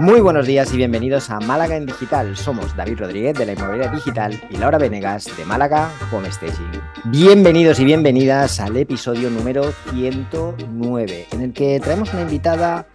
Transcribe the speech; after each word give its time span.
Muy 0.00 0.22
buenos 0.22 0.46
días 0.46 0.72
y 0.72 0.78
bienvenidos 0.78 1.28
a 1.28 1.40
Málaga 1.40 1.76
en 1.76 1.84
Digital. 1.84 2.34
Somos 2.34 2.74
David 2.74 3.00
Rodríguez 3.00 3.36
de 3.36 3.44
la 3.44 3.52
Inmobiliaria 3.52 3.92
Digital 3.92 4.32
y 4.48 4.56
Laura 4.56 4.78
Venegas 4.78 5.26
de 5.36 5.44
Málaga 5.44 5.90
Home 6.10 6.32
Staging. 6.32 6.80
Bienvenidos 7.04 7.78
y 7.80 7.84
bienvenidas 7.84 8.60
al 8.60 8.78
episodio 8.78 9.28
número 9.28 9.74
109, 9.92 11.26
en 11.32 11.42
el 11.42 11.52
que 11.52 11.78
traemos 11.80 12.14
una 12.14 12.22
invitada 12.22 12.86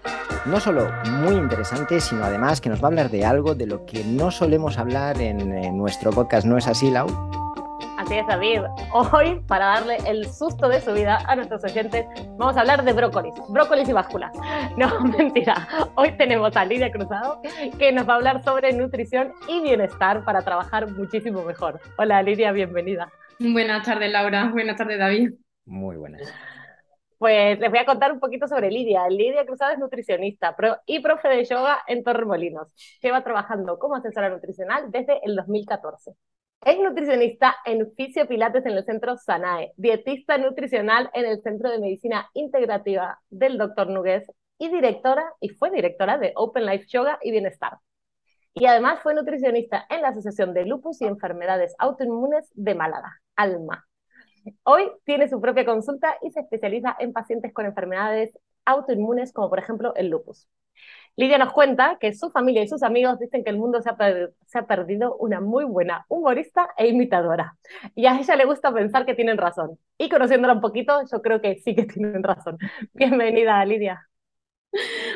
no 0.48 0.59
solo 0.59 0.89
muy 1.21 1.36
interesante, 1.36 2.02
sino 2.02 2.23
además 2.23 2.59
que 2.59 2.70
nos 2.70 2.81
va 2.81 2.86
a 2.86 2.88
hablar 2.88 3.12
de 3.12 3.23
algo 3.23 3.53
de 3.53 3.67
lo 3.67 3.85
que 3.85 4.03
no 4.03 4.31
solemos 4.31 4.80
hablar 4.80 5.22
en, 5.22 5.53
en 5.53 5.77
nuestro 5.77 6.09
podcast. 6.09 6.48
¿No 6.48 6.58
es 6.58 6.66
así, 6.66 6.90
Lau? 6.90 7.45
Así 8.06 8.20
es, 8.20 8.28
David. 8.28 8.62
Hoy, 8.94 9.42
para 9.48 9.66
darle 9.66 9.98
el 10.05 10.28
susto 10.28 10.70
de 10.70 10.80
su 10.80 10.94
vida 10.94 11.18
a 11.26 11.36
nuestros 11.36 11.63
oyentes, 11.63 12.05
vamos 12.38 12.55
a 12.55 12.59
hablar 12.59 12.84
de 12.84 12.94
brócolis, 12.94 13.34
brócolis 13.50 13.90
y 13.90 13.94
básculas. 13.94 14.32
No, 14.77 15.00
mentira. 15.05 15.68
Hoy 15.96 16.12
tenemos 16.16 16.55
a 16.55 16.66
Lidia 16.66 16.91
Cruzado, 16.91 17.41
que 17.80 17.91
nos 17.91 18.08
va 18.08 18.13
a 18.13 18.16
hablar 18.18 18.44
sobre 18.44 18.73
nutrición 18.73 19.34
y 19.48 19.60
bienestar 19.62 20.23
para 20.23 20.44
trabajar 20.44 20.91
muchísimo 20.91 21.41
mejor. 21.44 21.80
Hola, 21.98 22.22
Lidia, 22.22 22.52
bienvenida. 22.52 23.12
Buenas 23.40 23.84
tardes, 23.84 24.12
Laura. 24.12 24.52
Buenas 24.52 24.77
tardes, 24.77 24.99
David. 24.99 25.32
Muy 25.66 25.98
buenas. 25.98 26.32
Pues 27.18 27.60
les 27.60 27.72
voy 27.72 27.80
a 27.80 27.85
contar 27.85 28.12
un 28.12 28.20
poquito 28.20 28.48
sobre 28.48 28.70
Lidia. 28.70 29.10
Lidia 29.10 29.48
Cruzado 29.48 29.72
es 29.72 29.80
nutricionista 29.80 30.55
y 30.85 30.99
profe 30.99 31.27
de 31.27 31.44
yoga 31.44 31.80
en 31.88 32.04
Torremolinos. 32.04 32.68
Lleva 33.02 33.24
trabajando 33.24 33.80
como 33.80 33.96
asesora 33.96 34.30
nutricional 34.30 34.91
desde 34.91 35.26
el 35.26 35.35
2014. 35.35 36.13
Es 36.66 36.80
nutricionista 36.80 37.55
en 37.64 37.94
Fisiopilates 37.96 38.66
en 38.66 38.72
el 38.72 38.84
centro 38.86 39.18
Sanae, 39.18 39.74
dietista 39.78 40.40
nutricional 40.40 41.12
en 41.14 41.28
el 41.28 41.40
Centro 41.44 41.70
de 41.70 41.78
Medicina 41.78 42.28
Integrativa 42.34 43.22
del 43.30 43.60
Dr. 43.60 43.88
Nuguez 43.88 44.26
y 44.57 44.70
directora, 44.70 45.32
y 45.40 45.49
fue 45.49 45.70
directora 45.70 46.18
de 46.18 46.34
Open 46.35 46.66
Life 46.66 46.88
Yoga 46.88 47.20
y 47.22 47.30
Bienestar. 47.30 47.77
Y 48.55 48.66
además 48.66 48.99
fue 49.04 49.13
nutricionista 49.13 49.85
en 49.91 50.02
la 50.02 50.07
Asociación 50.07 50.55
de 50.55 50.66
Lupus 50.66 51.04
y 51.04 51.05
Enfermedades 51.05 51.76
Autoinmunes 51.77 52.49
de 52.55 52.74
Málaga, 52.74 53.13
ALMA. 53.35 53.85
Hoy 54.63 54.91
tiene 55.04 55.29
su 55.29 55.40
propia 55.40 55.66
consulta 55.66 56.16
y 56.24 56.32
se 56.32 56.40
especializa 56.40 56.96
en 56.98 57.13
pacientes 57.13 57.54
con 57.54 57.68
enfermedades 57.68 58.35
autoinmunes 58.66 59.34
como 59.34 59.52
por 59.52 59.60
ejemplo 59.60 59.94
el 59.94 60.07
lupus. 60.10 60.50
Lidia 61.18 61.38
nos 61.38 61.54
cuenta 61.54 61.98
que 61.99 62.13
su 62.13 62.30
familia 62.30 62.63
y 62.63 62.68
sus 62.68 62.84
amigos 62.84 63.20
dicen 63.20 63.44
que 63.44 63.49
el 63.49 63.58
mundo 63.58 63.82
se 63.82 63.90
ha, 63.90 64.68
perdido 64.68 65.16
una 65.16 65.40
muy 65.40 65.63
buena 65.63 66.06
humorista 66.09 66.69
e 66.78 66.88
imitadora. 66.88 67.56
Y 67.96 68.06
a 68.06 68.19
ella 68.19 68.35
le 68.35 68.46
gusta 68.46 68.74
pensar 68.74 69.06
que 69.06 69.13
tienen 69.16 69.38
razón. 69.38 69.80
Y 69.97 70.09
conociéndola 70.09 70.56
un 70.56 70.62
poquito, 70.62 71.02
yo 71.09 71.22
creo 71.22 71.41
que 71.41 71.56
sí 71.63 71.74
que 71.74 71.85
tienen 71.85 72.22
razón. 72.22 72.57
Bienvenida, 72.94 73.63
Lidia. 73.63 74.09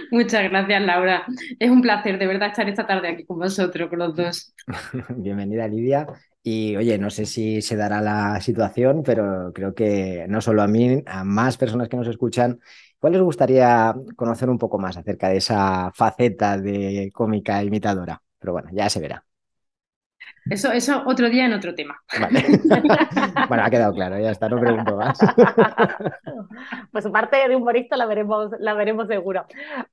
Muchas 0.09 0.50
gracias, 0.50 0.81
Laura. 0.83 1.25
Es 1.59 1.69
un 1.69 1.81
placer 1.81 2.17
de 2.17 2.28
verdad 2.28 2.50
estar 2.50 2.69
esta 2.69 2.88
tarde 2.88 3.09
aquí 3.09 3.25
con 3.25 3.39
vosotros, 3.39 3.89
con 3.89 4.00
los 4.00 4.16
dos. 4.16 4.53
Bienvenida, 5.09 5.67
Lidia. 5.67 6.08
Y 6.41 6.78
oye, 6.78 6.97
no 6.97 7.09
sé 7.09 7.25
si 7.25 7.61
se 7.61 7.75
dará 7.75 8.00
la 8.00 8.39
situación, 8.39 9.03
pero 9.03 9.52
creo 9.53 9.75
que 9.75 10.25
no 10.30 10.39
solo 10.39 10.61
a 10.61 10.67
mí, 10.67 11.03
a 11.06 11.25
más 11.25 11.58
personas 11.58 11.89
que 11.89 11.97
nos 11.97 12.08
escuchan 12.08 12.59
¿Cuál 13.00 13.14
les 13.14 13.22
gustaría 13.22 13.95
conocer 14.16 14.50
un 14.50 14.58
poco 14.58 14.78
más 14.78 14.97
acerca 14.97 15.30
de 15.30 15.38
esa 15.38 15.92
faceta 15.94 16.58
de 16.58 17.09
cómica 17.14 17.64
imitadora? 17.64 18.22
Pero 18.39 18.53
bueno, 18.53 18.69
ya 18.73 18.89
se 18.89 19.00
verá. 19.00 19.25
Eso, 20.50 20.72
eso 20.72 21.03
otro 21.06 21.30
día 21.30 21.45
en 21.45 21.53
otro 21.53 21.75
tema. 21.75 22.02
bueno, 23.47 23.64
ha 23.64 23.69
quedado 23.69 23.94
claro, 23.94 24.19
ya 24.19 24.31
está, 24.31 24.50
no 24.50 24.59
pregunto 24.59 24.95
más. 24.95 25.19
pues 26.91 27.08
parte 27.08 27.47
de 27.47 27.56
humorista 27.56 27.95
la 27.95 28.06
veremos, 28.06 28.52
la 28.59 28.73
veremos 28.73 29.08
seguro. 29.08 29.45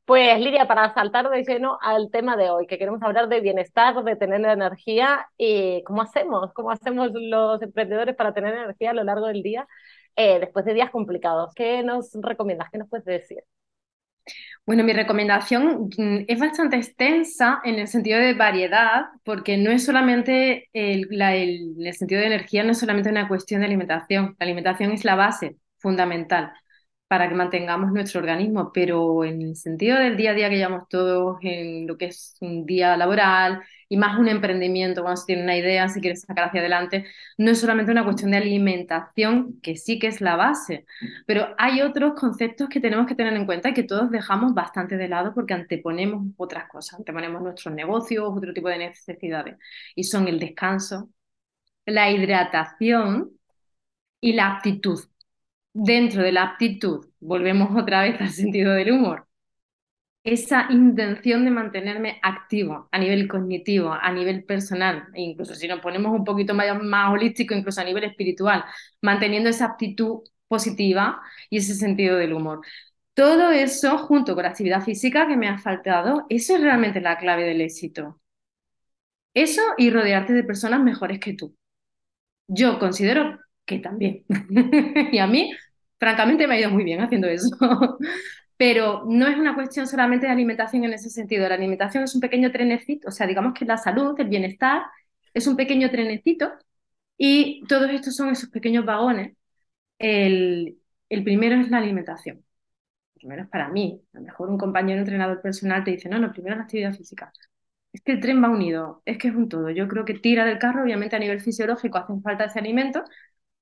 Pues 0.05 0.41
Lidia, 0.41 0.67
para 0.67 0.95
saltar 0.95 1.29
de 1.29 1.45
lleno 1.45 1.79
al 1.83 2.11
tema 2.11 2.37
de 2.37 2.51
hoy, 2.51 2.67
que 2.67 2.79
queremos 2.79 3.03
hablar 3.03 3.29
de 3.29 3.41
bienestar, 3.41 4.03
de 4.03 4.17
tener 4.17 4.45
energía 4.45 5.29
y 5.37 5.83
cómo 5.85 6.03
hacemos, 6.03 6.53
cómo 6.55 6.71
hacemos 6.71 7.11
los 7.13 7.61
emprendedores 7.61 8.17
para 8.17 8.33
tener 8.33 8.55
energía 8.55 8.91
a 8.91 8.95
lo 8.95 9.05
largo 9.05 9.27
del 9.27 9.43
día 9.43 9.69
eh, 10.17 10.41
después 10.41 10.65
de 10.65 10.75
días 10.75 10.91
complicados. 10.91 11.53
¿Qué 11.55 11.83
nos 11.83 12.11
recomiendas? 12.15 12.69
¿Qué 12.71 12.79
nos 12.79 12.89
puedes 12.89 13.05
decir? 13.05 13.39
Bueno, 14.65 14.83
mi 14.83 14.93
recomendación 14.93 15.91
mm, 15.97 16.25
es 16.27 16.41
bastante 16.41 16.77
extensa 16.77 17.61
en 17.65 17.77
el 17.77 17.87
sentido 17.87 18.19
de 18.19 18.35
variedad, 18.35 19.07
porque 19.25 19.57
no 19.57 19.71
es 19.71 19.85
solamente 19.85 20.69
el, 20.73 21.09
el, 21.13 21.95
sentido 21.95 22.21
de 22.21 22.27
energía, 22.27 22.65
no 22.65 22.73
es 22.73 22.79
solamente 22.79 23.11
una 23.11 23.29
cuestión 23.29 23.61
de 23.61 23.67
alimentación. 23.67 24.35
La 24.41 24.45
alimentación 24.45 24.91
es 24.91 25.05
la 25.05 25.15
base 25.15 25.57
fundamental 25.79 26.53
para 27.09 27.29
que 27.29 27.35
mantengamos 27.37 27.93
nuestro 27.93 28.21
organismo, 28.21 28.73
pero 28.73 29.25
en 29.25 29.41
el 29.43 29.57
sentido 29.57 29.97
del 29.99 30.17
día 30.17 30.33
a 30.33 30.35
día 30.35 30.51
que 30.51 30.57
llevamos 30.57 30.89
todos, 30.89 31.39
en 31.43 31.87
lo 31.87 31.97
que 31.97 32.07
es 32.07 32.37
un 32.41 32.67
día 32.67 32.97
laboral 32.97 33.63
y 33.89 33.97
más 33.97 34.19
un 34.19 34.27
emprendimiento, 34.29 35.03
cuando 35.03 35.21
se 35.21 35.27
tiene 35.27 35.43
una 35.45 35.57
idea, 35.57 35.89
se 35.89 36.01
quiere 36.01 36.17
sacar 36.17 36.47
hacia 36.47 36.61
adelante, 36.61 37.07
no 37.39 37.53
es 37.53 37.61
solamente 37.61 37.93
una 37.93 38.03
cuestión 38.05 38.33
de 38.33 38.39
alimentación, 38.39 39.61
que 39.61 39.77
sí 39.77 39.99
que 40.01 40.09
es 40.09 40.21
la 40.21 40.35
base, 40.37 40.85
pero 41.27 41.55
hay 41.59 41.81
otros 41.83 42.15
conceptos 42.19 42.69
que 42.69 42.81
tenemos 42.81 43.07
que 43.07 43.15
tener 43.15 43.35
en 43.35 43.47
cuenta 43.47 43.69
y 43.69 43.75
que 43.75 43.85
todos 43.85 44.11
dejamos 44.11 44.55
bastante 44.55 44.97
de 44.97 45.09
lado 45.09 45.33
porque 45.35 45.55
anteponemos 45.55 46.27
otras 46.37 46.69
cosas, 46.69 46.99
anteponemos 46.99 47.41
nuestros 47.43 47.75
negocios, 47.75 48.25
otro 48.35 48.53
tipo 48.53 48.69
de 48.69 48.79
necesidades, 48.79 49.57
y 49.95 50.05
son 50.05 50.27
el 50.29 50.41
descanso, 50.41 51.09
la 51.87 52.11
hidratación 52.11 53.33
y 54.21 54.33
la 54.35 54.57
actitud 54.57 55.01
dentro 55.77 56.23
de 56.23 56.33
la 56.33 56.43
aptitud, 56.45 57.07
volvemos 57.21 57.77
otra 57.77 58.03
vez 58.03 58.21
al 58.21 58.31
sentido 58.31 58.73
del 58.73 58.93
humor, 58.93 59.27
esa 60.25 60.67
intención 60.71 61.45
de 61.45 61.51
mantenerme 61.53 62.19
activo 62.23 62.89
a 62.91 62.99
nivel 62.99 63.29
cognitivo, 63.29 63.93
a 63.93 64.11
nivel 64.13 64.45
personal, 64.45 65.05
e 65.15 65.23
incluso 65.23 65.55
si 65.55 65.69
nos 65.69 65.81
ponemos 65.81 66.13
un 66.13 66.25
poquito 66.25 66.55
más, 66.55 66.83
más 66.83 67.13
holístico, 67.13 67.55
incluso 67.55 67.81
a 67.81 67.85
nivel 67.85 68.05
espiritual, 68.05 68.65
manteniendo 69.03 69.51
esa 69.51 69.67
actitud 69.67 70.21
positiva 70.49 71.21
y 71.51 71.59
ese 71.59 71.75
sentido 71.75 72.17
del 72.17 72.33
humor. 72.33 72.61
Todo 73.15 73.51
eso, 73.51 73.99
junto 73.99 74.35
con 74.35 74.45
la 74.45 74.51
actividad 74.51 74.83
física 74.83 75.29
que 75.29 75.37
me 75.37 75.49
ha 75.49 75.59
faltado, 75.59 76.27
eso 76.29 76.57
es 76.57 76.61
realmente 76.63 77.01
la 77.01 77.19
clave 77.19 77.45
del 77.45 77.61
éxito. 77.61 78.21
Eso 79.35 79.63
y 79.79 79.91
rodearte 79.91 80.33
de 80.33 80.43
personas 80.45 80.83
mejores 80.83 81.21
que 81.21 81.35
tú. 81.35 81.55
Yo 82.49 82.79
considero 82.79 83.39
que 83.65 83.79
también. 83.79 84.25
y 85.13 85.19
a 85.19 85.27
mí 85.27 85.53
francamente 85.99 86.47
me 86.47 86.55
ha 86.57 86.61
ido 86.61 86.71
muy 86.71 86.85
bien 86.85 87.01
haciendo 87.01 87.29
eso. 87.29 87.49
Pero 88.57 89.05
no 89.07 89.27
es 89.29 89.37
una 89.37 89.55
cuestión 89.55 89.87
solamente 89.87 90.27
de 90.27 90.33
alimentación 90.33 90.85
en 90.85 90.95
ese 90.95 91.11
sentido. 91.11 91.49
La 91.49 91.55
alimentación 91.57 92.05
es 92.05 92.15
un 92.15 92.21
pequeño 92.23 92.51
trenecito, 92.53 93.09
o 93.09 93.11
sea, 93.11 93.27
digamos 93.27 93.53
que 93.55 93.65
la 93.67 93.77
salud, 93.77 94.19
el 94.19 94.29
bienestar, 94.29 94.83
es 95.35 95.47
un 95.47 95.57
pequeño 95.57 95.91
trenecito 95.91 96.53
y 97.19 97.65
todos 97.69 97.91
estos 97.91 98.17
son 98.17 98.31
esos 98.31 98.51
pequeños 98.51 98.85
vagones. 98.87 99.37
El, 99.99 100.79
el 101.09 101.25
primero 101.25 101.57
es 101.61 101.71
la 101.71 101.79
alimentación. 101.79 102.45
Primero 103.15 103.43
es 103.45 103.49
para 103.49 103.69
mí. 103.69 104.03
A 104.15 104.19
lo 104.19 104.25
mejor 104.25 104.51
un 104.51 104.59
compañero 104.59 105.01
entrenador 105.01 105.41
personal 105.43 105.85
te 105.85 105.93
dice, 105.93 106.09
no, 106.09 106.19
no, 106.19 106.33
primero 106.33 106.57
la 106.57 106.63
actividad 106.65 106.95
física. 106.95 107.33
Es 107.93 108.03
que 108.03 108.13
el 108.13 108.21
tren 108.21 108.43
va 108.43 108.51
unido, 108.51 109.03
es 109.07 109.19
que 109.19 109.29
es 109.29 109.35
un 109.35 109.49
todo. 109.49 109.71
Yo 109.71 109.89
creo 109.89 110.05
que 110.05 110.15
tira 110.15 110.45
del 110.45 110.59
carro, 110.59 110.83
obviamente 110.85 111.17
a 111.17 111.19
nivel 111.19 111.41
fisiológico 111.41 111.99
hacen 111.99 112.23
falta 112.23 112.45
ese 112.47 112.59
alimento, 112.61 113.05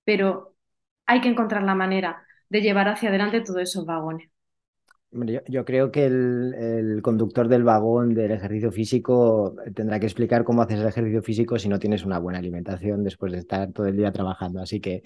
pero 0.05 0.54
hay 1.07 1.21
que 1.21 1.29
encontrar 1.29 1.63
la 1.63 1.75
manera 1.75 2.25
de 2.49 2.61
llevar 2.61 2.89
hacia 2.89 3.09
adelante 3.09 3.41
todos 3.41 3.63
esos 3.63 3.85
vagones. 3.85 4.29
Yo, 5.47 5.65
creo 5.65 5.93
que 5.93 6.07
el, 6.07 7.01
conductor 7.01 7.47
del 7.47 7.63
vagón 7.63 8.15
del 8.15 8.33
ejercicio 8.33 8.73
físico 8.73 9.55
tendrá 9.73 10.01
que 10.01 10.07
explicar 10.07 10.43
cómo 10.43 10.63
haces 10.63 10.81
el 10.81 10.89
ejercicio 10.89 11.23
físico 11.23 11.57
si 11.57 11.69
no 11.69 11.79
tienes 11.79 12.05
una 12.05 12.19
buena 12.19 12.41
alimentación 12.41 13.05
después 13.05 13.31
de 13.31 13.39
estar 13.39 13.71
todo 13.73 13.87
el 13.87 13.97
día 13.97 14.11
trabajando. 14.11 14.61
Así 14.61 14.81
que 14.81 15.05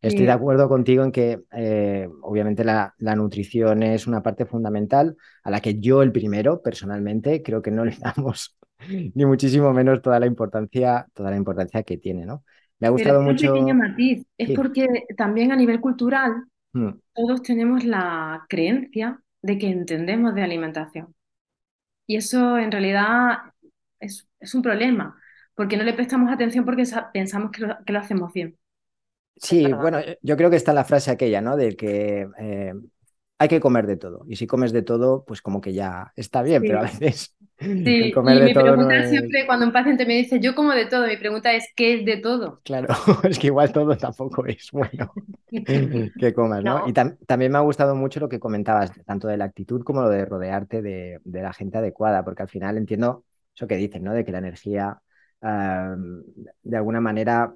estoy 0.00 0.24
de 0.24 0.32
acuerdo 0.32 0.66
contigo 0.66 1.04
en 1.04 1.12
que 1.12 1.42
eh, 1.52 2.08
obviamente 2.22 2.64
la, 2.64 2.94
nutrición 2.98 3.82
es 3.82 4.06
una 4.06 4.22
parte 4.22 4.46
fundamental 4.46 5.16
a 5.42 5.50
la 5.50 5.60
que 5.60 5.78
yo 5.78 6.02
el 6.02 6.10
primero 6.10 6.62
personalmente 6.62 7.42
creo 7.42 7.60
que 7.60 7.70
no 7.70 7.84
le 7.84 7.92
damos 8.00 8.56
ni 8.88 9.26
muchísimo 9.26 9.74
menos 9.74 10.00
toda 10.00 10.18
la 10.18 10.26
importancia, 10.26 11.06
toda 11.12 11.30
la 11.30 11.36
importancia 11.36 11.82
que 11.82 11.98
tiene, 11.98 12.24
¿no? 12.24 12.44
Me 12.80 12.88
ha 12.88 12.90
gustado 12.90 13.22
mucho. 13.22 13.52
Un 13.52 13.58
pequeño 13.58 13.74
matiz. 13.74 14.26
Es 14.36 14.50
porque 14.52 14.86
también 15.16 15.52
a 15.52 15.56
nivel 15.56 15.80
cultural 15.80 16.44
mm. 16.72 16.90
todos 17.14 17.42
tenemos 17.42 17.84
la 17.84 18.44
creencia 18.48 19.20
de 19.42 19.58
que 19.58 19.68
entendemos 19.68 20.34
de 20.34 20.42
alimentación. 20.42 21.14
Y 22.06 22.16
eso 22.16 22.58
en 22.58 22.72
realidad 22.72 23.38
es, 24.00 24.26
un 24.54 24.62
problema, 24.62 25.16
porque 25.54 25.76
no 25.76 25.84
le 25.84 25.92
prestamos 25.92 26.32
atención 26.32 26.64
porque 26.64 26.84
pensamos 27.12 27.52
que 27.52 27.62
lo, 27.92 27.98
hacemos 27.98 28.32
bien. 28.32 28.56
Sí, 29.36 29.72
bueno, 29.72 29.98
yo 30.20 30.36
creo 30.36 30.50
que 30.50 30.56
está 30.56 30.72
la 30.72 30.84
frase 30.84 31.10
aquella, 31.10 31.40
¿no? 31.40 31.56
De 31.56 31.76
que 31.76 32.28
eh, 32.38 32.74
hay 33.40 33.48
que 33.48 33.58
comer 33.58 33.86
de 33.86 33.96
todo. 33.96 34.24
Y 34.28 34.36
si 34.36 34.46
comes 34.46 34.70
de 34.70 34.82
todo, 34.82 35.24
pues 35.24 35.40
como 35.40 35.62
que 35.62 35.72
ya 35.72 36.12
está 36.14 36.42
bien, 36.42 36.60
pero 36.60 36.80
a 36.80 36.82
veces 36.82 37.34
Sí, 37.58 37.66
y 37.66 38.14
mi 38.14 38.54
pregunta 38.54 39.06
siempre, 39.06 39.44
cuando 39.44 39.66
un 39.66 39.72
paciente 39.72 40.06
me 40.06 40.14
dice, 40.14 40.40
yo 40.40 40.54
como 40.54 40.72
de 40.72 40.86
todo, 40.86 41.06
mi 41.06 41.18
pregunta 41.18 41.52
es, 41.52 41.68
¿qué 41.76 41.94
es 41.94 42.06
de 42.06 42.16
todo? 42.16 42.60
Claro, 42.64 42.88
es 43.22 43.38
que 43.38 43.48
igual 43.48 43.70
todo 43.70 43.94
tampoco 43.98 44.46
es 44.46 44.70
bueno. 44.72 45.12
que 46.18 46.32
comas, 46.34 46.64
¿no? 46.64 46.88
Y 46.88 46.94
también 46.94 47.52
me 47.52 47.58
ha 47.58 47.62
gustado 47.62 47.94
mucho 47.94 48.18
lo 48.18 48.30
que 48.30 48.40
comentabas, 48.40 48.92
tanto 49.04 49.28
de 49.28 49.36
la 49.36 49.44
actitud 49.44 49.82
como 49.82 50.00
lo 50.00 50.08
de 50.08 50.24
rodearte 50.24 50.80
de, 50.80 51.20
la 51.24 51.52
gente 51.52 51.76
adecuada, 51.76 52.24
porque 52.24 52.42
al 52.42 52.48
final 52.48 52.78
entiendo 52.78 53.24
eso 53.54 53.66
que 53.66 53.76
dicen, 53.76 54.04
¿no? 54.04 54.14
De 54.14 54.24
que 54.24 54.32
la 54.32 54.38
energía, 54.38 55.02
de 55.42 56.76
alguna 56.76 57.00
manera, 57.02 57.54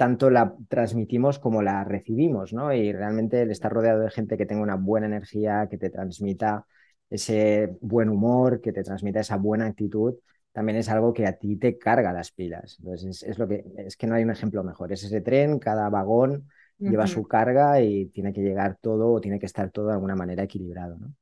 tanto 0.00 0.30
la 0.30 0.56
transmitimos 0.70 1.38
como 1.38 1.60
la 1.60 1.84
recibimos, 1.84 2.54
¿no? 2.54 2.72
Y 2.72 2.90
realmente 2.90 3.42
el 3.42 3.50
estar 3.50 3.70
rodeado 3.70 4.00
de 4.00 4.10
gente 4.10 4.38
que 4.38 4.46
tenga 4.46 4.62
una 4.62 4.76
buena 4.76 5.04
energía, 5.04 5.68
que 5.70 5.76
te 5.76 5.90
transmita 5.90 6.64
ese 7.10 7.76
buen 7.82 8.08
humor, 8.08 8.62
que 8.62 8.72
te 8.72 8.82
transmita 8.82 9.20
esa 9.20 9.36
buena 9.36 9.66
actitud, 9.66 10.14
también 10.52 10.78
es 10.78 10.88
algo 10.88 11.12
que 11.12 11.26
a 11.26 11.34
ti 11.36 11.56
te 11.56 11.76
carga 11.76 12.14
las 12.14 12.32
pilas. 12.32 12.78
Entonces, 12.78 13.22
es, 13.24 13.38
lo 13.38 13.46
que, 13.46 13.62
es 13.76 13.98
que 13.98 14.06
no 14.06 14.14
hay 14.14 14.22
un 14.22 14.30
ejemplo 14.30 14.64
mejor. 14.64 14.90
Es 14.90 15.04
ese 15.04 15.20
tren, 15.20 15.58
cada 15.58 15.90
vagón 15.90 16.48
lleva 16.78 17.06
su 17.06 17.28
carga 17.28 17.82
y 17.82 18.06
tiene 18.06 18.32
que 18.32 18.40
llegar 18.40 18.78
todo 18.80 19.12
o 19.12 19.20
tiene 19.20 19.38
que 19.38 19.44
estar 19.44 19.70
todo 19.70 19.88
de 19.88 19.92
alguna 19.92 20.16
manera 20.16 20.44
equilibrado, 20.44 20.96
¿no? 20.96 21.12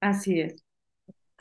Así 0.00 0.40
es. 0.40 0.64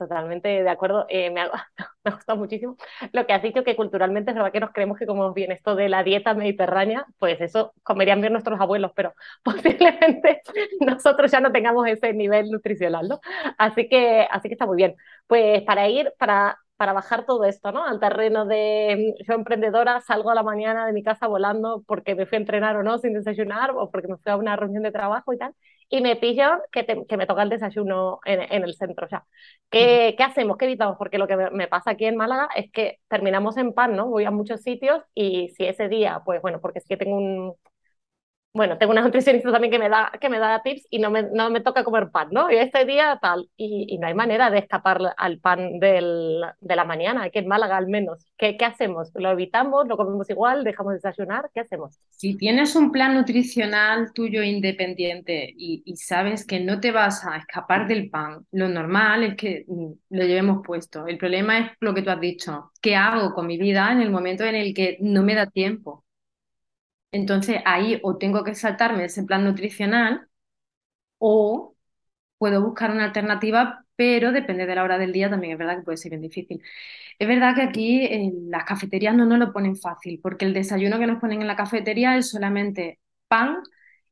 Totalmente 0.03 0.49
de 0.49 0.69
acuerdo. 0.69 1.05
Eh, 1.07 1.29
me, 1.31 1.39
ha, 1.41 1.45
me, 2.03 2.11
ha, 2.11 2.15
gustado 2.15 2.37
muchísimo 2.37 2.75
lo 3.13 3.25
que 3.25 3.31
has 3.31 3.41
dicho, 3.41 3.63
que 3.63 3.77
culturalmente 3.77 4.31
es 4.31 4.35
verdad 4.35 4.51
que 4.51 4.59
nos 4.59 4.71
creemos 4.71 4.97
que 4.97 5.05
como 5.05 5.33
bien 5.33 5.53
esto 5.53 5.75
de 5.75 5.87
la 5.87 6.03
dieta 6.03 6.33
mediterránea, 6.33 7.05
pues 7.19 7.39
eso 7.39 7.73
comerían 7.83 8.19
bien 8.19 8.33
nuestros 8.33 8.59
abuelos, 8.59 8.91
pero 8.95 9.13
posiblemente 9.43 10.41
nosotros 10.81 11.31
ya 11.31 11.39
no 11.39 11.53
tengamos 11.53 11.87
ese 11.87 12.13
nivel 12.13 12.51
nutricional, 12.51 13.07
¿no? 13.07 13.21
Así 13.57 13.87
que, 13.87 14.27
así 14.29 14.49
que 14.49 14.55
está 14.55 14.65
muy 14.65 14.75
bien. 14.75 14.95
Pues 15.27 15.61
para 15.63 15.87
ir, 15.87 16.13
para 16.17 16.57
para 16.75 16.91
bajar 16.93 17.25
todo 17.25 17.45
esto, 17.45 17.71
¿no? 17.71 17.85
Al 17.85 17.99
terreno 17.99 18.45
de 18.45 19.13
yo 19.25 19.35
emprendedora, 19.35 20.01
salgo 20.01 20.31
a 20.31 20.35
la 20.35 20.43
mañana 20.43 20.85
de 20.85 20.91
mi 20.91 21.03
casa 21.03 21.27
volando 21.27 21.83
porque 21.87 22.15
me 22.15 22.25
fui 22.25 22.35
a 22.37 22.39
entrenar 22.41 22.75
o 22.75 22.83
no 22.83 22.97
sin 22.97 23.13
desayunar 23.13 23.71
o 23.71 23.89
porque 23.91 24.07
me 24.09 24.17
fui 24.17 24.31
a 24.31 24.35
una 24.37 24.55
reunión 24.57 24.83
de 24.83 24.91
trabajo 24.91 25.31
y 25.33 25.37
tal, 25.37 25.53
y 25.89 26.01
me 26.01 26.15
pillo 26.15 26.45
que, 26.71 26.85
que 26.85 27.17
me 27.17 27.25
toca 27.25 27.43
el 27.43 27.49
desayuno 27.49 28.19
en, 28.25 28.41
en 28.41 28.63
el 28.63 28.73
centro 28.75 29.07
ya. 29.09 29.25
¿Qué, 29.69 30.15
¿Qué, 30.17 30.23
hacemos? 30.23 30.57
¿Qué 30.57 30.65
evitamos? 30.65 30.97
Porque 30.97 31.17
lo 31.17 31.27
que 31.27 31.35
me 31.35 31.67
pasa 31.67 31.91
aquí 31.91 32.05
en 32.05 32.15
Málaga 32.15 32.49
es 32.55 32.71
que 32.71 32.99
terminamos 33.07 33.57
en 33.57 33.73
pan, 33.73 33.95
¿no? 33.95 34.07
Voy 34.07 34.25
a 34.25 34.31
muchos 34.31 34.61
sitios 34.61 35.03
y 35.13 35.49
si 35.49 35.65
ese 35.65 35.89
día, 35.89 36.21
pues 36.25 36.41
bueno, 36.41 36.59
porque 36.61 36.79
es 36.79 36.85
que 36.85 36.97
tengo 36.97 37.17
un, 37.17 37.55
bueno, 38.53 38.77
tengo 38.77 38.91
una 38.91 39.01
nutricionista 39.01 39.51
también 39.51 39.71
que 39.71 39.79
me 39.79 39.89
da, 39.89 40.11
que 40.21 40.29
me 40.29 40.37
da 40.37 40.61
tips 40.61 40.85
y 40.91 40.99
no 40.99 41.09
me, 41.09 41.23
no 41.23 41.49
me 41.49 41.61
toca 41.61 41.83
comer 41.83 42.11
pan, 42.11 42.27
¿no? 42.31 42.51
Y 42.51 42.55
este 42.57 42.85
día 42.85 43.17
tal, 43.19 43.49
y, 43.57 43.87
y 43.89 43.97
no 43.97 44.05
hay 44.05 44.13
manera 44.13 44.51
de 44.51 44.59
escapar 44.59 44.99
al 45.17 45.39
pan 45.39 45.79
del, 45.79 46.43
de 46.61 46.75
la 46.75 46.85
mañana, 46.85 47.23
aquí 47.23 47.39
en 47.39 47.47
Málaga 47.47 47.77
al 47.77 47.87
menos. 47.87 48.27
¿Qué, 48.37 48.55
¿Qué 48.55 48.65
hacemos? 48.65 49.09
¿Lo 49.15 49.31
evitamos? 49.31 49.87
¿Lo 49.87 49.97
comemos 49.97 50.29
igual? 50.29 50.63
¿Dejamos 50.63 50.93
de 50.93 50.97
desayunar? 50.97 51.49
¿Qué 51.51 51.61
hacemos? 51.61 51.99
Si 52.11 52.35
tienes 52.37 52.75
un 52.75 52.91
plan 52.91 53.15
nutricional 53.15 54.13
tuyo 54.13 54.43
independiente 54.43 55.51
y, 55.57 55.81
y 55.83 55.95
sabes 55.97 56.45
que 56.45 56.59
no 56.59 56.79
te 56.79 56.91
vas 56.91 57.25
a 57.25 57.37
escapar 57.37 57.87
del 57.87 58.11
pan, 58.11 58.45
lo 58.51 58.69
normal 58.69 59.23
es 59.23 59.35
que 59.35 59.65
mm, 59.67 59.91
lo 60.11 60.23
llevemos 60.25 60.61
puesto. 60.63 61.07
El 61.07 61.17
problema 61.17 61.57
es 61.57 61.71
lo 61.79 61.95
que 61.95 62.03
tú 62.03 62.11
has 62.11 62.21
dicho. 62.21 62.71
¿Qué 62.81 62.95
hago 62.95 63.33
con 63.33 63.47
mi 63.47 63.57
vida 63.57 63.91
en 63.91 64.01
el 64.01 64.11
momento 64.11 64.43
en 64.43 64.53
el 64.53 64.75
que 64.75 64.97
no 65.01 65.23
me 65.23 65.33
da 65.33 65.47
tiempo? 65.47 66.02
Entonces 67.13 67.61
ahí 67.65 68.01
o 68.03 68.17
tengo 68.19 68.43
que 68.45 68.55
saltarme 68.55 69.05
ese 69.05 69.23
plan 69.25 69.45
nutricional 69.45 70.29
o 71.19 71.75
puedo 72.37 72.63
buscar 72.63 72.91
una 72.91 73.05
alternativa, 73.05 73.85
pero 73.95 74.31
depende 74.31 74.65
de 74.67 74.75
la 74.75 74.83
hora 74.83 74.97
del 74.99 75.13
día 75.13 75.29
también, 75.29 75.53
es 75.53 75.59
verdad 75.59 75.77
que 75.77 75.83
puede 75.83 75.97
ser 75.97 76.11
bien 76.11 76.21
difícil. 76.23 76.63
Es 77.19 77.27
verdad 77.27 77.55
que 77.55 77.63
aquí 77.63 78.05
en 78.05 78.49
las 78.51 78.65
cafeterías 78.65 79.15
no 79.15 79.25
nos 79.25 79.39
lo 79.39 79.53
ponen 79.53 79.77
fácil, 79.77 80.19
porque 80.23 80.45
el 80.45 80.53
desayuno 80.53 80.99
que 80.99 81.07
nos 81.07 81.19
ponen 81.21 81.41
en 81.41 81.47
la 81.47 81.55
cafetería 81.57 82.17
es 82.17 82.29
solamente 82.31 82.99
pan 83.29 83.59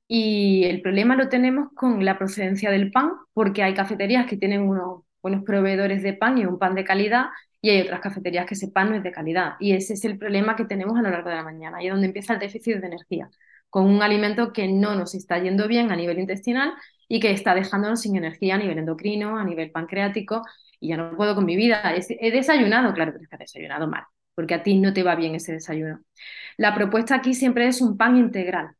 y 0.08 0.66
el 0.66 0.82
problema 0.82 1.16
lo 1.16 1.30
tenemos 1.30 1.70
con 1.76 2.06
la 2.06 2.18
procedencia 2.18 2.72
del 2.72 2.92
pan, 2.92 3.12
porque 3.34 3.64
hay 3.64 3.74
cafeterías 3.76 4.28
que 4.28 4.38
tienen 4.38 4.62
unos 4.64 5.04
buenos 5.22 5.44
proveedores 5.46 6.04
de 6.04 6.14
pan 6.14 6.38
y 6.38 6.46
un 6.46 6.60
pan 6.60 6.76
de 6.76 6.84
calidad 6.86 7.28
y 7.62 7.70
hay 7.70 7.82
otras 7.82 8.02
cafeterías 8.02 8.46
que 8.46 8.56
ese 8.56 8.70
pan 8.70 8.90
no 8.90 8.96
es 8.96 9.04
de 9.04 9.12
calidad. 9.12 9.54
Y 9.60 9.74
ese 9.74 9.94
es 9.94 10.04
el 10.06 10.18
problema 10.18 10.56
que 10.56 10.66
tenemos 10.66 10.98
a 10.98 11.02
lo 11.02 11.10
largo 11.10 11.30
de 11.30 11.36
la 11.36 11.44
mañana, 11.44 11.82
y 11.82 11.88
es 11.88 11.92
donde 11.94 12.08
empieza 12.08 12.34
el 12.34 12.40
déficit 12.40 12.78
de 12.78 12.88
energía, 12.88 13.30
con 13.70 13.86
un 13.86 14.02
alimento 14.02 14.52
que 14.54 14.68
no 14.68 14.96
nos 14.96 15.16
está 15.16 15.40
yendo 15.40 15.68
bien 15.68 15.92
a 15.92 15.96
nivel 15.96 16.20
intestinal 16.20 16.74
y 17.08 17.20
que 17.20 17.32
está 17.32 17.56
dejándonos 17.56 18.02
sin 18.02 18.16
energía 18.16 18.56
a 18.56 18.58
nivel 18.58 18.78
endocrino, 18.80 19.38
a 19.38 19.44
nivel 19.44 19.72
pancreático, 19.72 20.44
y 20.80 20.90
ya 20.90 20.98
no 20.98 21.16
puedo 21.16 21.36
con 21.36 21.46
mi 21.46 21.56
vida. 21.56 21.94
He 21.96 22.32
desayunado, 22.32 22.94
claro, 22.94 23.12
pero 23.12 23.24
es 23.24 23.30
que 23.30 23.36
he 23.36 23.40
desayunado 23.40 23.88
mal, 23.88 24.04
porque 24.36 24.56
a 24.56 24.64
ti 24.64 24.80
no 24.80 24.94
te 24.94 25.04
va 25.04 25.16
bien 25.16 25.36
ese 25.36 25.54
desayuno. 25.54 26.02
La 26.58 26.74
propuesta 26.76 27.16
aquí 27.16 27.34
siempre 27.34 27.68
es 27.68 27.82
un 27.82 27.98
pan 27.98 28.18
integral. 28.18 28.76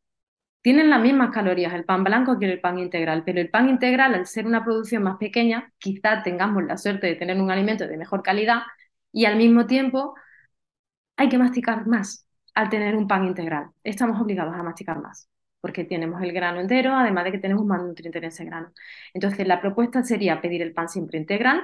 Tienen 0.62 0.90
las 0.90 1.02
mismas 1.02 1.32
calorías 1.32 1.74
el 1.74 1.86
pan 1.86 2.04
blanco 2.04 2.38
que 2.40 2.52
el 2.52 2.60
pan 2.62 2.78
integral, 2.80 3.24
pero 3.26 3.40
el 3.42 3.50
pan 3.50 3.70
integral, 3.70 4.14
al 4.16 4.28
ser 4.28 4.46
una 4.46 4.64
producción 4.64 5.04
más 5.04 5.18
pequeña, 5.18 5.72
quizá 5.80 6.22
tengamos 6.24 6.64
la 6.64 6.78
suerte 6.78 7.08
de 7.08 7.16
tener 7.16 7.40
un 7.42 7.50
alimento 7.52 7.88
de 7.88 7.98
mejor 7.98 8.22
calidad 8.24 8.62
y 9.12 9.26
al 9.26 9.38
mismo 9.38 9.66
tiempo 9.66 10.16
hay 11.18 11.30
que 11.30 11.38
masticar 11.38 11.88
más 11.88 12.26
al 12.54 12.70
tener 12.70 12.96
un 12.96 13.08
pan 13.08 13.26
integral. 13.26 13.72
Estamos 13.84 14.20
obligados 14.22 14.56
a 14.56 14.64
masticar 14.64 15.00
más 15.02 15.28
porque 15.62 15.84
tenemos 15.84 16.22
el 16.24 16.34
grano 16.34 16.60
entero, 16.60 16.96
además 16.96 17.24
de 17.26 17.32
que 17.34 17.38
tenemos 17.38 17.66
más 17.66 17.82
nutrientes 17.84 18.22
en 18.22 18.28
ese 18.30 18.46
grano. 18.46 18.74
Entonces, 19.14 19.48
la 19.48 19.62
propuesta 19.62 20.04
sería 20.04 20.42
pedir 20.42 20.62
el 20.64 20.74
pan 20.74 20.90
siempre 20.90 21.20
integral, 21.20 21.62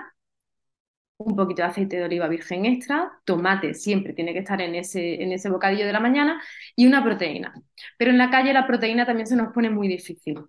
un 1.18 1.36
poquito 1.36 1.62
de 1.64 1.68
aceite 1.69 1.98
de 1.98 2.04
oliva 2.04 2.28
virgen 2.28 2.66
extra, 2.66 3.12
tomate 3.25 3.74
siempre 3.74 4.14
tiene 4.14 4.34
que 4.34 4.40
estar 4.40 4.62
en 4.62 4.75
ese, 4.75 5.22
en 5.24 5.31
ese 5.31 5.50
bocadillo 5.50 5.86
de 5.86 5.94
la 5.94 6.00
mañana 6.00 6.42
y 6.75 6.86
una 6.88 7.04
proteína. 7.04 7.54
Pero 7.98 8.12
en 8.12 8.18
la 8.18 8.30
calle 8.30 8.54
la 8.54 8.68
proteína 8.68 9.06
también 9.06 9.28
se 9.28 9.36
nos 9.36 9.54
pone 9.54 9.69
muy 9.69 9.88
difícil. 9.88 10.40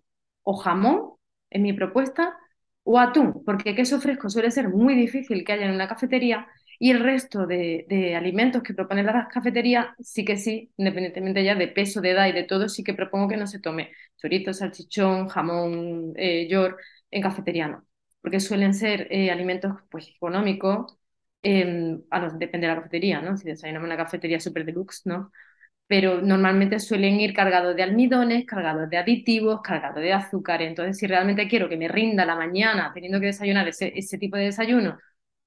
O 0.42 0.54
jamón, 0.56 1.14
es 1.50 1.60
mi 1.60 1.72
propuesta, 1.72 2.36
o 2.84 2.98
atún, 2.98 3.44
porque 3.44 3.74
queso 3.74 4.00
fresco 4.00 4.30
suele 4.30 4.50
ser 4.50 4.68
muy 4.68 4.94
difícil 4.94 5.44
que 5.44 5.52
haya 5.52 5.66
en 5.66 5.74
una 5.74 5.88
cafetería 5.88 6.46
y 6.78 6.90
el 6.90 7.00
resto 7.00 7.46
de, 7.46 8.14
alimentos 8.16 8.62
que 8.62 8.74
proponen 8.74 9.06
las 9.06 9.28
cafeterías, 9.28 9.88
sí 10.00 10.24
que 10.24 10.36
sí, 10.36 10.72
independientemente 10.76 11.44
ya 11.44 11.54
de 11.54 11.68
peso, 11.68 12.00
de 12.00 12.10
edad 12.12 12.28
y 12.28 12.32
de 12.32 12.44
todo, 12.44 12.68
sí 12.68 12.84
que 12.84 12.94
propongo 12.94 13.28
que 13.28 13.36
no 13.36 13.46
se 13.46 13.60
tome 13.60 13.92
chorizo, 14.16 14.52
salchichón, 14.54 15.28
jamón, 15.28 16.12
eh, 16.16 16.48
york 16.48 16.78
en 17.10 17.22
cafetería 17.22 17.68
no 17.68 17.87
porque 18.28 18.40
suelen 18.40 18.74
ser 18.74 19.08
eh, 19.10 19.30
alimentos 19.30 19.72
pues, 19.90 20.08
económicos, 20.08 20.98
em, 21.42 22.02
depende 22.38 22.66
de 22.66 22.74
la 22.74 22.76
cafetería, 22.76 23.22
¿no? 23.22 23.38
Si 23.38 23.48
desayunamos 23.48 23.86
en 23.86 23.94
una 23.94 24.04
cafetería 24.04 24.38
super 24.38 24.66
deluxe, 24.66 25.06
¿no? 25.06 25.32
Pero 25.86 26.20
normalmente 26.22 26.80
suelen 26.80 27.20
ir 27.20 27.34
cargados 27.34 27.74
de 27.76 27.82
almidones, 27.84 28.46
cargados 28.46 28.90
de 28.90 28.98
aditivos, 28.98 29.62
cargados 29.62 30.02
de 30.02 30.12
azúcar. 30.12 30.62
Entonces, 30.62 30.98
si 30.98 31.06
realmente 31.06 31.48
quiero 31.48 31.68
que 31.70 31.78
me 31.78 31.88
rinda 31.88 32.26
la 32.26 32.36
mañana 32.36 32.92
teniendo 32.94 33.20
que 33.20 33.26
desayunar 33.26 33.68
ese, 33.68 34.18
tipo 34.18 34.36
de 34.36 34.44
desayuno 34.46 34.98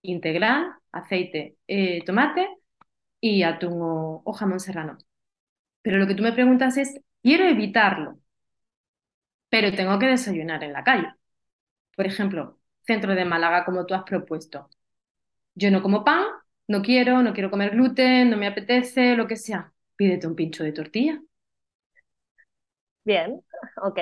integral, 0.02 0.74
aceite, 0.92 1.58
eh, 1.68 2.04
tomate 2.06 2.48
y 3.22 3.44
atún 3.44 3.80
o 3.82 4.34
jamón 4.34 4.60
serrano. 4.60 4.98
Pero 5.84 5.98
lo 6.00 6.08
que 6.08 6.16
tú 6.16 6.24
me 6.24 6.34
preguntas 6.34 6.78
es, 6.78 7.00
quiero 7.24 7.46
evitarlo, 7.46 8.20
pero 9.50 9.74
tengo 9.76 10.00
que 10.00 10.08
desayunar 10.08 10.64
en 10.64 10.74
la 10.74 10.84
calle. 10.84 11.14
Por 11.96 12.06
ejemplo, 12.08 12.61
centro 12.84 13.16
de 13.16 13.26
Málaga, 13.26 13.66
como 13.66 13.86
tú 13.86 13.94
has 13.94 14.04
propuesto. 14.04 14.70
Yo 15.56 15.72
no 15.72 15.82
como 15.82 16.04
pan, 16.04 16.26
no 16.68 16.82
quiero, 16.82 17.22
no 17.22 17.34
quiero 17.34 17.52
comer 17.52 17.72
gluten, 17.72 18.30
no 18.30 18.38
me 18.38 18.48
apetece, 18.48 19.16
lo 19.16 19.28
que 19.28 19.36
sea. 19.36 19.72
Pídete 19.96 20.28
un 20.28 20.36
pincho 20.36 20.64
de 20.64 20.72
tortilla. 20.72 21.22
Bien, 23.04 23.42
ok. 23.82 24.00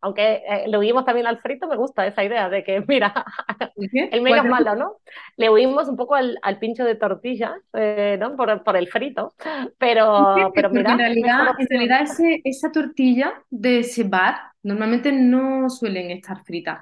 Aunque 0.00 0.42
eh, 0.48 0.64
le 0.68 0.78
huimos 0.78 1.04
también 1.04 1.26
al 1.26 1.38
frito, 1.38 1.66
me 1.66 1.76
gusta 1.76 2.06
esa 2.06 2.22
idea 2.22 2.48
de 2.48 2.62
que, 2.62 2.80
mira, 2.88 3.24
el 3.76 4.22
menos 4.22 4.46
malo, 4.46 4.76
¿no? 4.76 4.96
Le 5.36 5.50
huimos 5.50 5.88
un 5.88 5.96
poco 5.96 6.14
al, 6.14 6.58
pincho 6.60 6.84
de 6.84 6.94
tortilla, 6.94 7.56
eh, 7.72 8.16
¿no? 8.18 8.36
Por, 8.36 8.62
por, 8.62 8.76
el 8.76 8.88
frito, 8.88 9.34
pero, 9.78 10.52
pero 10.54 10.70
mira... 10.70 10.92
En 10.92 10.98
realidad, 10.98 11.48
en 11.58 11.66
realidad 11.68 12.06
esa 12.44 12.72
tortilla 12.72 13.42
de 13.50 13.80
ese 13.80 14.04
bar 14.04 14.36
normalmente 14.62 15.12
no 15.12 15.68
suelen 15.70 16.10
estar 16.10 16.44
fritas 16.44 16.80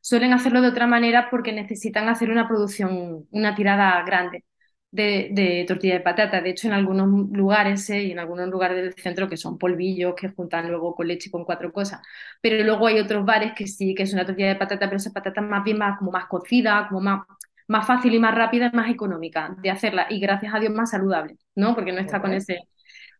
suelen 0.00 0.32
hacerlo 0.32 0.60
de 0.62 0.68
otra 0.68 0.86
manera 0.86 1.28
porque 1.30 1.52
necesitan 1.52 2.08
hacer 2.08 2.30
una 2.30 2.48
producción, 2.48 3.26
una 3.30 3.54
tirada 3.54 4.02
grande 4.04 4.44
de, 4.90 5.64
tortilla 5.68 5.94
de 5.94 6.00
patata. 6.00 6.40
De 6.40 6.50
hecho, 6.50 6.68
en 6.68 6.74
algunos 6.74 7.08
lugares 7.30 7.88
eh, 7.90 8.04
y 8.04 8.12
en 8.12 8.18
algunos 8.18 8.48
lugares 8.48 8.76
del 8.82 8.94
centro 8.94 9.28
que 9.28 9.36
son 9.36 9.58
polvillos 9.58 10.14
que 10.16 10.28
juntan 10.30 10.68
luego 10.68 10.94
con 10.94 11.06
leche 11.08 11.28
y 11.28 11.32
con 11.32 11.44
cuatro 11.44 11.72
cosas. 11.72 12.00
Pero 12.40 12.62
luego 12.64 12.86
hay 12.86 12.98
otros 12.98 13.24
bares 13.24 13.52
que 13.56 13.66
sí, 13.66 13.94
que 13.94 14.04
es 14.04 14.12
una 14.12 14.26
tortilla 14.26 14.48
de 14.48 14.56
patata, 14.56 14.86
pero 14.86 14.96
esa 14.96 15.12
patata 15.12 15.40
más 15.40 15.64
bien 15.64 15.78
más, 15.78 15.98
como 15.98 16.10
más 16.12 16.26
cocida, 16.26 16.86
como 16.88 17.00
más, 17.00 17.26
más 17.68 17.86
fácil 17.86 18.14
y 18.14 18.18
más 18.18 18.34
rápida, 18.34 18.70
más 18.72 18.90
económica 18.90 19.54
de 19.62 19.70
hacerla 19.70 20.06
y 20.10 20.20
gracias 20.20 20.54
a 20.54 20.60
Dios 20.60 20.72
más 20.72 20.90
saludable, 20.90 21.36
¿no? 21.54 21.74
Porque 21.74 21.92
no 21.92 22.00
está 22.00 22.20
con 22.20 22.32
ese... 22.32 22.60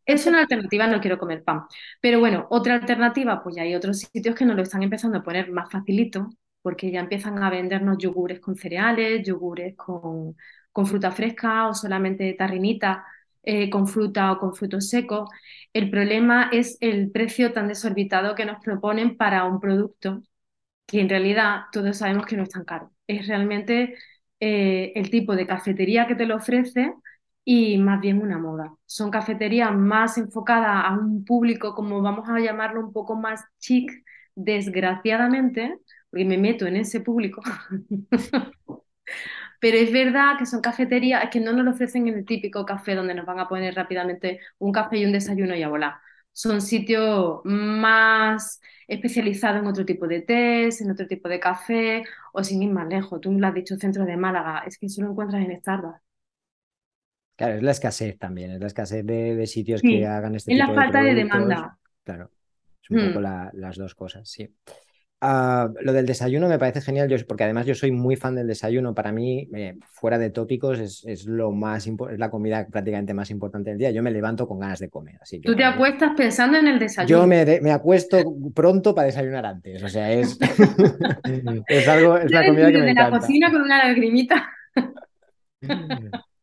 Es 0.06 0.26
una 0.26 0.40
alternativa, 0.40 0.86
no 0.86 1.00
quiero 1.00 1.18
comer 1.18 1.44
pan. 1.44 1.62
Pero 2.00 2.18
bueno, 2.20 2.46
otra 2.50 2.74
alternativa, 2.74 3.42
pues 3.42 3.56
ya 3.56 3.62
hay 3.62 3.74
otros 3.74 3.98
sitios 4.00 4.34
que 4.34 4.44
nos 4.44 4.56
lo 4.56 4.62
están 4.62 4.82
empezando 4.82 5.18
a 5.18 5.22
poner 5.22 5.50
más 5.52 5.70
facilito, 5.70 6.30
porque 6.62 6.90
ya 6.90 7.00
empiezan 7.00 7.42
a 7.42 7.50
vendernos 7.50 7.98
yogures 7.98 8.40
con 8.40 8.56
cereales, 8.56 9.26
yogures 9.26 9.76
con, 9.76 10.36
con 10.72 10.86
fruta 10.86 11.10
fresca 11.12 11.68
o 11.68 11.74
solamente 11.74 12.32
tarrinita. 12.34 13.04
eh, 13.42 13.70
con 13.70 13.86
fruta 13.88 14.32
o 14.32 14.38
con 14.38 14.54
frutos 14.54 14.88
secos. 14.90 15.28
El 15.72 15.90
problema 15.90 16.50
es 16.52 16.76
el 16.80 17.10
precio 17.10 17.52
tan 17.52 17.68
desorbitado 17.68 18.34
que 18.34 18.44
nos 18.44 18.62
proponen 18.62 19.16
para 19.16 19.44
un 19.44 19.60
producto 19.60 20.22
que 20.86 21.00
en 21.00 21.08
realidad 21.08 21.62
todos 21.72 21.98
sabemos 21.98 22.26
que 22.26 22.36
no 22.36 22.42
es 22.44 22.50
tan 22.50 22.64
caro. 22.64 22.92
Es 23.06 23.26
realmente 23.28 23.94
eh, 24.40 24.92
el 24.94 25.10
tipo 25.10 25.36
de 25.36 25.46
cafetería 25.46 26.06
que 26.06 26.14
te 26.16 26.26
lo 26.26 26.36
ofrece 26.36 26.94
y 27.44 27.78
más 27.78 28.00
bien 28.00 28.20
una 28.22 28.38
moda. 28.38 28.74
Son 28.86 29.10
cafeterías 29.10 29.74
más 29.74 30.18
enfocadas 30.18 30.84
a 30.86 30.92
un 30.94 31.24
público, 31.24 31.74
como 31.74 32.02
vamos 32.02 32.28
a 32.28 32.38
llamarlo, 32.40 32.80
un 32.80 32.92
poco 32.92 33.16
más 33.16 33.44
chic, 33.58 33.90
desgraciadamente, 34.34 35.78
porque 36.10 36.24
me 36.24 36.38
meto 36.38 36.66
en 36.66 36.76
ese 36.76 37.00
público. 37.00 37.42
Pero 39.60 39.76
es 39.76 39.92
verdad 39.92 40.38
que 40.38 40.46
son 40.46 40.62
cafeterías 40.62 41.28
que 41.30 41.38
no 41.38 41.52
nos 41.52 41.64
lo 41.64 41.72
ofrecen 41.72 42.08
en 42.08 42.14
el 42.14 42.24
típico 42.24 42.64
café 42.64 42.94
donde 42.94 43.14
nos 43.14 43.26
van 43.26 43.40
a 43.40 43.48
poner 43.48 43.74
rápidamente 43.74 44.40
un 44.58 44.72
café 44.72 44.96
y 44.96 45.04
un 45.04 45.12
desayuno 45.12 45.54
y 45.54 45.62
a 45.62 45.68
volar. 45.68 45.94
Son 46.32 46.62
sitios 46.62 47.40
más 47.44 48.60
especializados 48.88 49.60
en 49.60 49.68
otro 49.68 49.84
tipo 49.84 50.06
de 50.08 50.22
tés, 50.22 50.80
en 50.80 50.90
otro 50.90 51.06
tipo 51.06 51.28
de 51.28 51.38
café, 51.38 52.04
o 52.32 52.42
sin 52.42 52.62
ir 52.62 52.70
más 52.70 52.88
lejos. 52.88 53.20
Tú 53.20 53.30
me 53.30 53.40
lo 53.40 53.48
has 53.48 53.54
dicho, 53.54 53.76
centro 53.76 54.06
de 54.06 54.16
Málaga, 54.16 54.62
es 54.66 54.78
que 54.78 54.86
eso 54.86 55.02
lo 55.02 55.10
encuentras 55.10 55.44
en 55.44 55.60
Starbucks. 55.60 56.00
Claro, 57.36 57.54
es 57.54 57.62
la 57.62 57.70
escasez 57.70 58.18
también, 58.18 58.52
es 58.52 58.60
la 58.60 58.66
escasez 58.66 59.04
de, 59.04 59.46
sitios 59.46 59.82
que 59.82 60.06
hagan 60.06 60.34
este 60.34 60.52
tipo 60.52 60.58
de 60.58 60.62
Es 60.62 60.68
la 60.68 60.82
falta 60.82 61.02
de 61.02 61.14
demanda. 61.14 61.78
Claro, 62.04 62.30
es 62.82 62.90
un 62.90 63.08
poco 63.08 63.20
hmm. 63.20 63.50
las 63.54 63.76
dos 63.76 63.94
cosas, 63.94 64.28
sí. 64.28 64.54
Ah, 65.22 65.68
lo 65.82 65.92
del 65.92 66.06
desayuno 66.06 66.48
me 66.48 66.58
parece 66.58 66.80
genial, 66.80 67.06
yo, 67.06 67.16
porque 67.26 67.44
además 67.44 67.66
yo 67.66 67.74
soy 67.74 67.90
muy 67.90 68.16
fan 68.16 68.34
del 68.34 68.46
desayuno. 68.46 68.94
Para 68.94 69.12
mí, 69.12 69.48
eh, 69.54 69.76
fuera 69.90 70.18
de 70.18 70.30
tópicos, 70.30 70.78
es, 70.78 71.26
lo 71.26 71.52
más 71.52 71.86
es 71.86 72.18
la 72.18 72.30
comida 72.30 72.66
prácticamente 72.66 73.12
más 73.12 73.30
importante 73.30 73.68
del 73.70 73.78
día. 73.78 73.90
Yo 73.90 74.02
me 74.02 74.10
levanto 74.10 74.48
con 74.48 74.58
ganas 74.58 74.78
de 74.78 74.88
comer. 74.88 75.18
Así 75.20 75.38
que 75.38 75.46
Tú 75.46 75.54
te 75.54 75.64
acuestas 75.64 76.12
pensando 76.16 76.56
en 76.56 76.68
el 76.68 76.78
desayuno. 76.78 77.20
Yo 77.22 77.26
me, 77.26 77.70
acuesto 77.70 78.18
pronto 78.54 78.94
para 78.94 79.06
desayunar 79.06 79.44
antes. 79.44 79.82
O 79.82 79.88
sea, 79.90 80.10
es, 80.10 80.38
es 81.68 81.88
algo, 81.88 82.16
es 82.16 82.30
la 82.30 82.46
comida 82.46 82.72
que 82.72 82.78
me 82.78 82.86
de 82.86 82.94
la 82.94 83.10
cocina 83.10 83.52
con 83.52 83.60
una 83.60 83.86
lagrimita. 83.86 84.48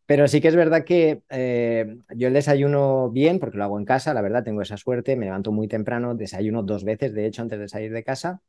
Pero 0.06 0.28
sí 0.28 0.40
que 0.40 0.50
es 0.50 0.56
verdad 0.56 0.86
que 0.86 1.24
eh, 1.30 1.98
yo 2.16 2.28
el 2.28 2.34
desayuno 2.34 3.10
bien, 3.10 3.40
porque 3.40 3.58
lo 3.58 3.64
hago 3.64 3.80
en 3.80 3.86
casa, 3.86 4.14
la 4.14 4.22
verdad, 4.22 4.44
tengo 4.44 4.62
esa 4.62 4.78
suerte, 4.78 5.16
me 5.16 5.26
levanto 5.26 5.52
muy 5.52 5.68
temprano, 5.68 6.14
desayuno 6.14 6.62
dos 6.62 6.84
veces, 6.84 7.14
de 7.14 7.26
hecho, 7.26 7.42
antes 7.42 7.60
de 7.60 7.68
salir 7.68 7.92
de 7.92 8.04
casa. 8.04 8.42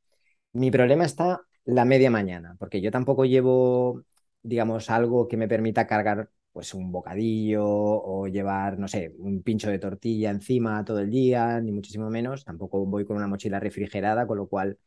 Mi 0.53 0.71
problema 0.71 1.05
está 1.05 1.43
la 1.65 1.85
media 1.85 2.11
mañana, 2.11 2.57
porque 2.59 2.81
yo 2.81 2.91
tampoco 2.91 3.25
llevo, 3.25 4.03
digamos, 4.43 4.91
algo 4.91 5.29
que 5.29 5.37
me 5.37 5.49
permita 5.49 5.87
cargar 5.87 6.31
pues 6.53 6.75
un 6.75 6.91
bocadillo 6.91 7.65
o 7.65 8.27
llevar, 8.27 8.79
no 8.79 8.89
sé, 8.89 9.13
un 9.19 9.43
pincho 9.43 9.71
de 9.71 9.79
tortilla 9.79 10.31
encima 10.31 10.85
todo 10.85 10.99
el 11.01 11.11
día, 11.11 11.61
ni 11.61 11.71
muchísimo 11.73 12.11
menos. 12.11 12.45
Tampoco 12.45 12.85
voy 12.87 13.05
con 13.05 13.17
una 13.17 13.29
mochila 13.29 13.61
refrigerada, 13.61 14.27
con 14.27 14.39
lo 14.39 14.49
cual 14.49 14.79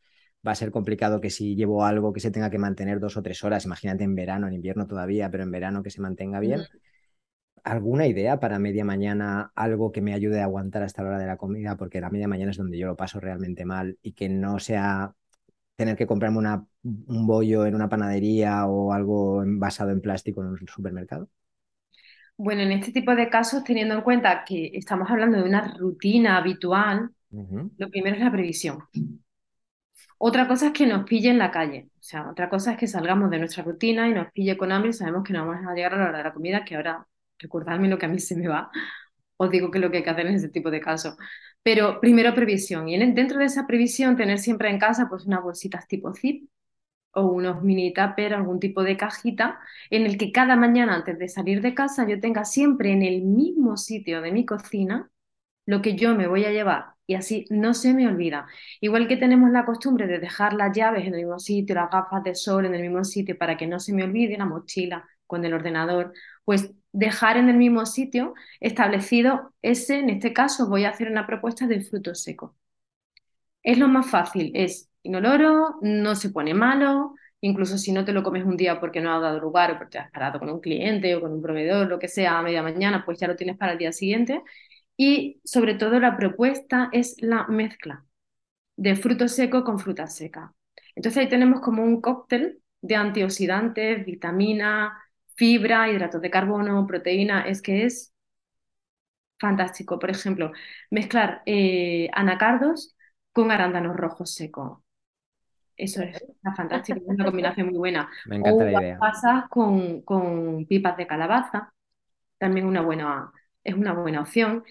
va 0.46 0.52
a 0.52 0.54
ser 0.56 0.70
complicado 0.72 1.20
que 1.20 1.30
si 1.30 1.54
llevo 1.54 1.84
algo 1.84 2.12
que 2.12 2.20
se 2.20 2.30
tenga 2.30 2.50
que 2.50 2.58
mantener 2.58 3.00
dos 3.00 3.16
o 3.16 3.22
tres 3.22 3.42
horas, 3.44 3.64
imagínate 3.64 4.04
en 4.04 4.14
verano, 4.14 4.48
en 4.48 4.54
invierno 4.54 4.86
todavía, 4.86 5.30
pero 5.30 5.44
en 5.44 5.50
verano 5.52 5.82
que 5.82 5.90
se 5.90 6.00
mantenga 6.00 6.40
bien. 6.40 6.62
¿Alguna 7.64 8.06
idea 8.08 8.40
para 8.40 8.58
media 8.58 8.84
mañana, 8.84 9.52
algo 9.54 9.92
que 9.92 10.02
me 10.02 10.14
ayude 10.14 10.40
a 10.40 10.44
aguantar 10.44 10.82
hasta 10.82 11.02
la 11.02 11.10
hora 11.10 11.18
de 11.18 11.26
la 11.26 11.36
comida? 11.36 11.76
Porque 11.76 12.00
la 12.00 12.10
media 12.10 12.26
mañana 12.28 12.50
es 12.50 12.56
donde 12.56 12.76
yo 12.76 12.88
lo 12.88 12.96
paso 12.96 13.20
realmente 13.20 13.64
mal 13.64 13.98
y 14.02 14.12
que 14.12 14.28
no 14.28 14.58
sea 14.58 15.14
tener 15.82 15.96
que 15.96 16.06
comprarme 16.06 16.38
una, 16.38 16.64
un 16.82 17.26
bollo 17.26 17.66
en 17.66 17.74
una 17.74 17.88
panadería 17.88 18.66
o 18.66 18.92
algo 18.92 19.42
basado 19.46 19.90
en 19.90 20.00
plástico 20.00 20.42
en 20.42 20.48
un 20.48 20.68
supermercado? 20.68 21.28
Bueno, 22.36 22.62
en 22.62 22.72
este 22.72 22.92
tipo 22.92 23.14
de 23.14 23.28
casos, 23.28 23.62
teniendo 23.64 23.94
en 23.94 24.00
cuenta 24.02 24.44
que 24.44 24.70
estamos 24.74 25.10
hablando 25.10 25.38
de 25.38 25.44
una 25.44 25.74
rutina 25.78 26.38
habitual, 26.38 27.10
lo 27.76 27.90
primero 27.90 28.16
es 28.16 28.22
la 28.22 28.32
previsión. 28.32 28.78
Otra 30.18 30.46
cosa 30.48 30.66
es 30.68 30.72
que 30.72 30.86
nos 30.86 31.04
pille 31.04 31.30
en 31.30 31.38
la 31.38 31.50
calle. 31.50 31.88
O 31.98 32.02
sea, 32.02 32.30
otra 32.30 32.48
cosa 32.48 32.72
es 32.72 32.78
que 32.78 32.86
salgamos 32.86 33.30
de 33.30 33.38
nuestra 33.38 33.64
rutina 33.64 34.08
y 34.08 34.14
nos 34.14 34.30
pille 34.32 34.56
con 34.56 34.72
hambre 34.72 34.90
y 34.90 34.92
sabemos 34.92 35.24
que 35.24 35.32
no 35.32 35.46
vamos 35.46 35.66
a 35.66 35.74
llegar 35.74 35.94
a 35.94 35.98
la 35.98 36.08
hora 36.08 36.18
de 36.18 36.24
la 36.24 36.32
comida, 36.32 36.64
que 36.64 36.76
ahora 36.76 37.06
recordadme 37.38 37.88
lo 37.88 37.98
que 37.98 38.06
a 38.06 38.08
mí 38.08 38.18
se 38.18 38.36
me 38.36 38.48
va. 38.48 38.70
Os 39.36 39.50
digo 39.50 39.70
que 39.70 39.78
es 39.78 39.82
lo 39.82 39.90
que 39.90 39.98
hay 39.98 40.04
que 40.04 40.10
hacer 40.10 40.26
en 40.26 40.34
ese 40.36 40.48
tipo 40.48 40.70
de 40.70 40.80
casos. 40.80 41.16
Pero 41.62 42.00
primero 42.00 42.34
previsión. 42.34 42.88
Y 42.88 42.98
dentro 43.14 43.38
de 43.38 43.46
esa 43.46 43.66
previsión, 43.66 44.16
tener 44.16 44.38
siempre 44.38 44.70
en 44.70 44.78
casa 44.78 45.08
pues 45.08 45.26
unas 45.26 45.42
bolsitas 45.42 45.86
tipo 45.88 46.12
zip 46.14 46.48
o 47.14 47.22
unos 47.26 47.62
mini 47.62 47.92
tupper, 47.92 48.34
algún 48.34 48.60
tipo 48.60 48.82
de 48.82 48.96
cajita, 48.96 49.60
en 49.90 50.06
el 50.06 50.18
que 50.18 50.32
cada 50.32 50.56
mañana 50.56 50.94
antes 50.96 51.18
de 51.18 51.28
salir 51.28 51.60
de 51.62 51.74
casa 51.74 52.06
yo 52.08 52.20
tenga 52.20 52.44
siempre 52.44 52.92
en 52.92 53.02
el 53.02 53.22
mismo 53.22 53.76
sitio 53.76 54.22
de 54.22 54.32
mi 54.32 54.46
cocina 54.46 55.10
lo 55.66 55.82
que 55.82 55.96
yo 55.96 56.14
me 56.14 56.26
voy 56.28 56.44
a 56.44 56.52
llevar 56.52 56.94
y 57.06 57.14
así 57.14 57.46
no 57.50 57.74
se 57.74 57.94
me 57.94 58.06
olvida. 58.08 58.46
Igual 58.80 59.08
que 59.08 59.16
tenemos 59.16 59.50
la 59.50 59.64
costumbre 59.64 60.06
de 60.06 60.18
dejar 60.18 60.54
las 60.54 60.76
llaves 60.76 61.06
en 61.06 61.14
el 61.14 61.20
mismo 61.22 61.38
sitio, 61.38 61.74
las 61.74 61.90
gafas 61.90 62.22
de 62.24 62.34
sol 62.34 62.66
en 62.66 62.74
el 62.74 62.82
mismo 62.82 63.04
sitio 63.04 63.36
para 63.38 63.56
que 63.56 63.66
no 63.66 63.78
se 63.80 63.92
me 63.92 64.04
olvide, 64.04 64.36
la 64.38 64.46
mochila 64.46 65.08
con 65.32 65.44
el 65.46 65.54
ordenador, 65.54 66.12
pues 66.44 66.72
dejar 66.92 67.38
en 67.38 67.48
el 67.48 67.56
mismo 67.56 67.86
sitio 67.86 68.34
establecido 68.60 69.54
ese, 69.62 69.98
en 70.00 70.10
este 70.10 70.32
caso 70.34 70.68
voy 70.68 70.84
a 70.84 70.90
hacer 70.90 71.10
una 71.10 71.26
propuesta 71.26 71.66
de 71.66 71.80
frutos 71.80 72.22
secos. 72.22 72.52
Es 73.62 73.78
lo 73.78 73.88
más 73.88 74.10
fácil, 74.10 74.50
es 74.54 74.90
inoloro, 75.02 75.76
no 75.82 76.14
se 76.14 76.30
pone 76.30 76.52
malo, 76.54 77.14
incluso 77.40 77.78
si 77.78 77.92
no 77.92 78.04
te 78.04 78.12
lo 78.12 78.22
comes 78.22 78.44
un 78.44 78.56
día 78.56 78.80
porque 78.80 79.00
no 79.00 79.14
ha 79.14 79.20
dado 79.20 79.40
lugar 79.40 79.72
o 79.72 79.78
porque 79.78 79.92
te 79.92 79.98
has 79.98 80.10
parado 80.10 80.38
con 80.38 80.50
un 80.50 80.60
cliente 80.60 81.14
o 81.14 81.20
con 81.20 81.32
un 81.32 81.42
proveedor, 81.42 81.88
lo 81.88 81.98
que 81.98 82.08
sea, 82.08 82.38
a 82.38 82.42
media 82.42 82.62
mañana, 82.62 83.04
pues 83.04 83.18
ya 83.18 83.28
lo 83.28 83.36
tienes 83.36 83.56
para 83.56 83.72
el 83.72 83.78
día 83.78 83.92
siguiente. 83.92 84.42
Y 84.96 85.40
sobre 85.44 85.74
todo 85.74 85.98
la 86.00 86.16
propuesta 86.16 86.88
es 86.92 87.16
la 87.20 87.46
mezcla 87.48 88.04
de 88.76 88.96
frutos 88.96 89.32
secos 89.32 89.64
con 89.64 89.78
fruta 89.78 90.06
seca. 90.06 90.54
Entonces 90.94 91.22
ahí 91.22 91.28
tenemos 91.28 91.60
como 91.60 91.82
un 91.84 92.00
cóctel 92.00 92.60
de 92.82 92.96
antioxidantes, 92.96 94.04
vitaminas, 94.04 94.92
fibra, 95.34 95.90
hidratos 95.90 96.20
de 96.20 96.30
carbono, 96.30 96.86
proteína, 96.86 97.42
es 97.42 97.62
que 97.62 97.84
es 97.84 98.12
fantástico. 99.38 99.98
Por 99.98 100.10
ejemplo, 100.10 100.52
mezclar 100.90 101.42
eh, 101.46 102.08
anacardos 102.12 102.96
con 103.32 103.50
arándanos 103.50 103.96
rojos 103.96 104.34
secos. 104.34 104.78
Eso 105.76 106.02
es 106.02 106.22
fantástico, 106.56 107.00
es 107.00 107.08
una 107.08 107.24
combinación 107.30 107.68
muy 107.68 107.78
buena. 107.78 108.08
Me 108.26 108.36
encanta 108.36 108.64
la 108.64 108.82
idea. 108.82 108.98
pasas 108.98 109.48
con, 109.48 110.02
con, 110.02 110.66
pipas 110.66 110.96
de 110.96 111.06
calabaza, 111.06 111.72
también 112.38 112.66
una 112.66 112.82
buena, 112.82 113.32
es 113.64 113.74
una 113.74 113.92
buena 113.94 114.20
opción. 114.20 114.64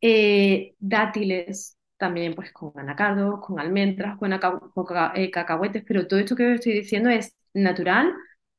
Eh, 0.00 0.74
dátiles, 0.78 1.76
también 1.96 2.34
pues 2.34 2.52
con 2.52 2.72
anacardos, 2.76 3.40
con 3.40 3.58
almendras, 3.58 4.18
con, 4.18 4.32
eh, 4.32 5.30
cacahuetes, 5.30 5.84
pero 5.86 6.06
todo 6.06 6.20
esto 6.20 6.36
que 6.36 6.46
os 6.46 6.54
estoy 6.56 6.74
diciendo 6.74 7.08
es 7.10 7.34
natural 7.54 8.12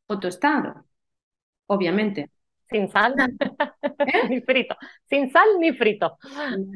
o 0.07 0.19
tostado 0.19 0.84
obviamente. 1.67 2.29
Sin 2.69 2.89
sal, 2.89 3.13
¿Eh? 3.99 4.29
ni 4.29 4.41
frito. 4.41 4.75
Sin 5.07 5.31
sal 5.31 5.47
ni 5.59 5.73
frito. 5.73 6.17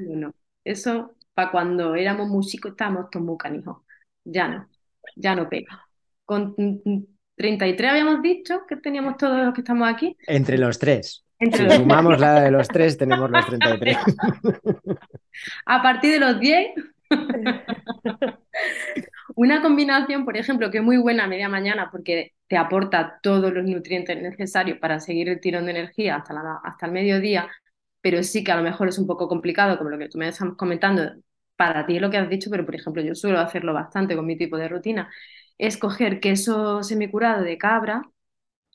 No, 0.07 0.33
Eso 0.63 1.15
para 1.33 1.51
cuando 1.51 1.95
éramos 1.95 2.27
músicos 2.27 2.71
estábamos 2.71 3.09
todos 3.09 3.25
muy 3.25 3.37
canijos. 3.37 3.77
Ya 4.23 4.47
no, 4.47 4.69
ya 5.15 5.35
no 5.35 5.49
pega. 5.49 5.87
Con 6.25 6.55
33 7.35 7.91
habíamos 7.91 8.21
dicho 8.21 8.61
que 8.67 8.75
teníamos 8.75 9.17
todos 9.17 9.43
los 9.45 9.53
que 9.53 9.61
estamos 9.61 9.89
aquí. 9.89 10.15
Entre 10.27 10.57
los 10.57 10.77
tres. 10.77 11.25
si 11.39 11.69
sumamos 11.69 12.19
la 12.19 12.41
de 12.41 12.51
los 12.51 12.67
tres, 12.67 12.97
tenemos 12.97 13.31
los 13.31 13.45
33. 13.45 13.97
A 15.65 15.81
partir 15.81 16.11
de 16.13 16.19
los 16.19 16.39
10. 16.39 16.73
Una 19.35 19.61
combinación, 19.61 20.25
por 20.25 20.37
ejemplo, 20.37 20.69
que 20.69 20.79
es 20.79 20.83
muy 20.83 20.97
buena 20.97 21.23
a 21.23 21.27
media 21.27 21.47
mañana 21.49 21.89
porque 21.91 22.33
te 22.49 22.57
aporta 22.57 23.19
todos 23.23 23.53
los 23.53 23.65
nutrientes 23.65 24.21
necesarios 24.21 24.79
para 24.79 24.99
seguir 25.01 25.29
el 25.29 25.41
tirón 25.41 25.65
de 25.67 25.71
energía 25.73 26.17
hasta, 26.17 26.33
la, 26.35 26.59
hasta 26.65 26.87
el 26.87 26.93
mediodía, 26.93 27.49
pero 28.01 28.23
sí 28.23 28.43
que 28.43 28.51
a 28.53 28.57
lo 28.57 28.63
mejor 28.63 28.89
es 28.89 28.99
un 28.99 29.07
poco 29.07 29.27
complicado, 29.29 29.77
como 29.79 29.91
lo 29.91 29.99
que 29.99 30.09
tú 30.09 30.19
me 30.19 30.27
estás 30.29 30.49
comentando, 30.57 31.03
para 31.57 31.85
ti 31.87 31.97
es 31.97 32.01
lo 32.03 32.11
que 32.11 32.17
has 32.17 32.29
dicho, 32.29 32.49
pero 32.51 32.65
por 32.65 32.75
ejemplo 32.75 33.01
yo 33.03 33.15
suelo 33.15 33.39
hacerlo 33.39 33.73
bastante 33.73 34.15
con 34.17 34.25
mi 34.27 34.37
tipo 34.37 34.57
de 34.57 34.69
rutina, 34.69 35.11
es 35.59 35.77
coger 35.77 36.19
queso 36.21 36.83
semicurado 36.83 37.43
de 37.43 37.57
cabra, 37.57 38.03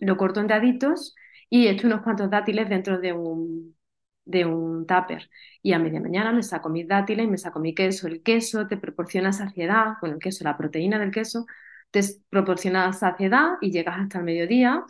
lo 0.01 0.17
corto 0.17 0.41
en 0.41 0.47
daditos 0.49 1.15
y 1.51 1.69
echo 1.69 1.87
unos 1.87 2.03
cuantos 2.03 2.31
dátiles 2.31 2.69
dentro 2.69 2.99
de 3.01 3.13
un, 3.13 3.77
de 4.25 4.45
un 4.45 4.87
tupper. 4.87 5.31
Y 5.63 5.73
a 5.73 5.79
media 5.79 6.01
mañana 6.01 6.33
me 6.33 6.43
saco 6.43 6.69
mis 6.69 6.89
dátiles, 6.89 7.29
me 7.29 7.39
saco 7.39 7.61
mi 7.61 7.75
queso. 7.75 8.07
El 8.09 8.23
queso 8.23 8.67
te 8.67 8.77
proporciona 8.77 9.33
saciedad, 9.33 9.95
bueno, 10.01 10.17
el 10.17 10.23
queso, 10.23 10.45
la 10.45 10.57
proteína 10.57 10.99
del 10.99 11.11
queso, 11.13 11.47
te 11.95 12.01
proporciona 12.29 12.93
saciedad 12.93 13.53
y 13.61 13.71
llegas 13.71 13.99
hasta 14.01 14.19
el 14.19 14.25
mediodía. 14.25 14.85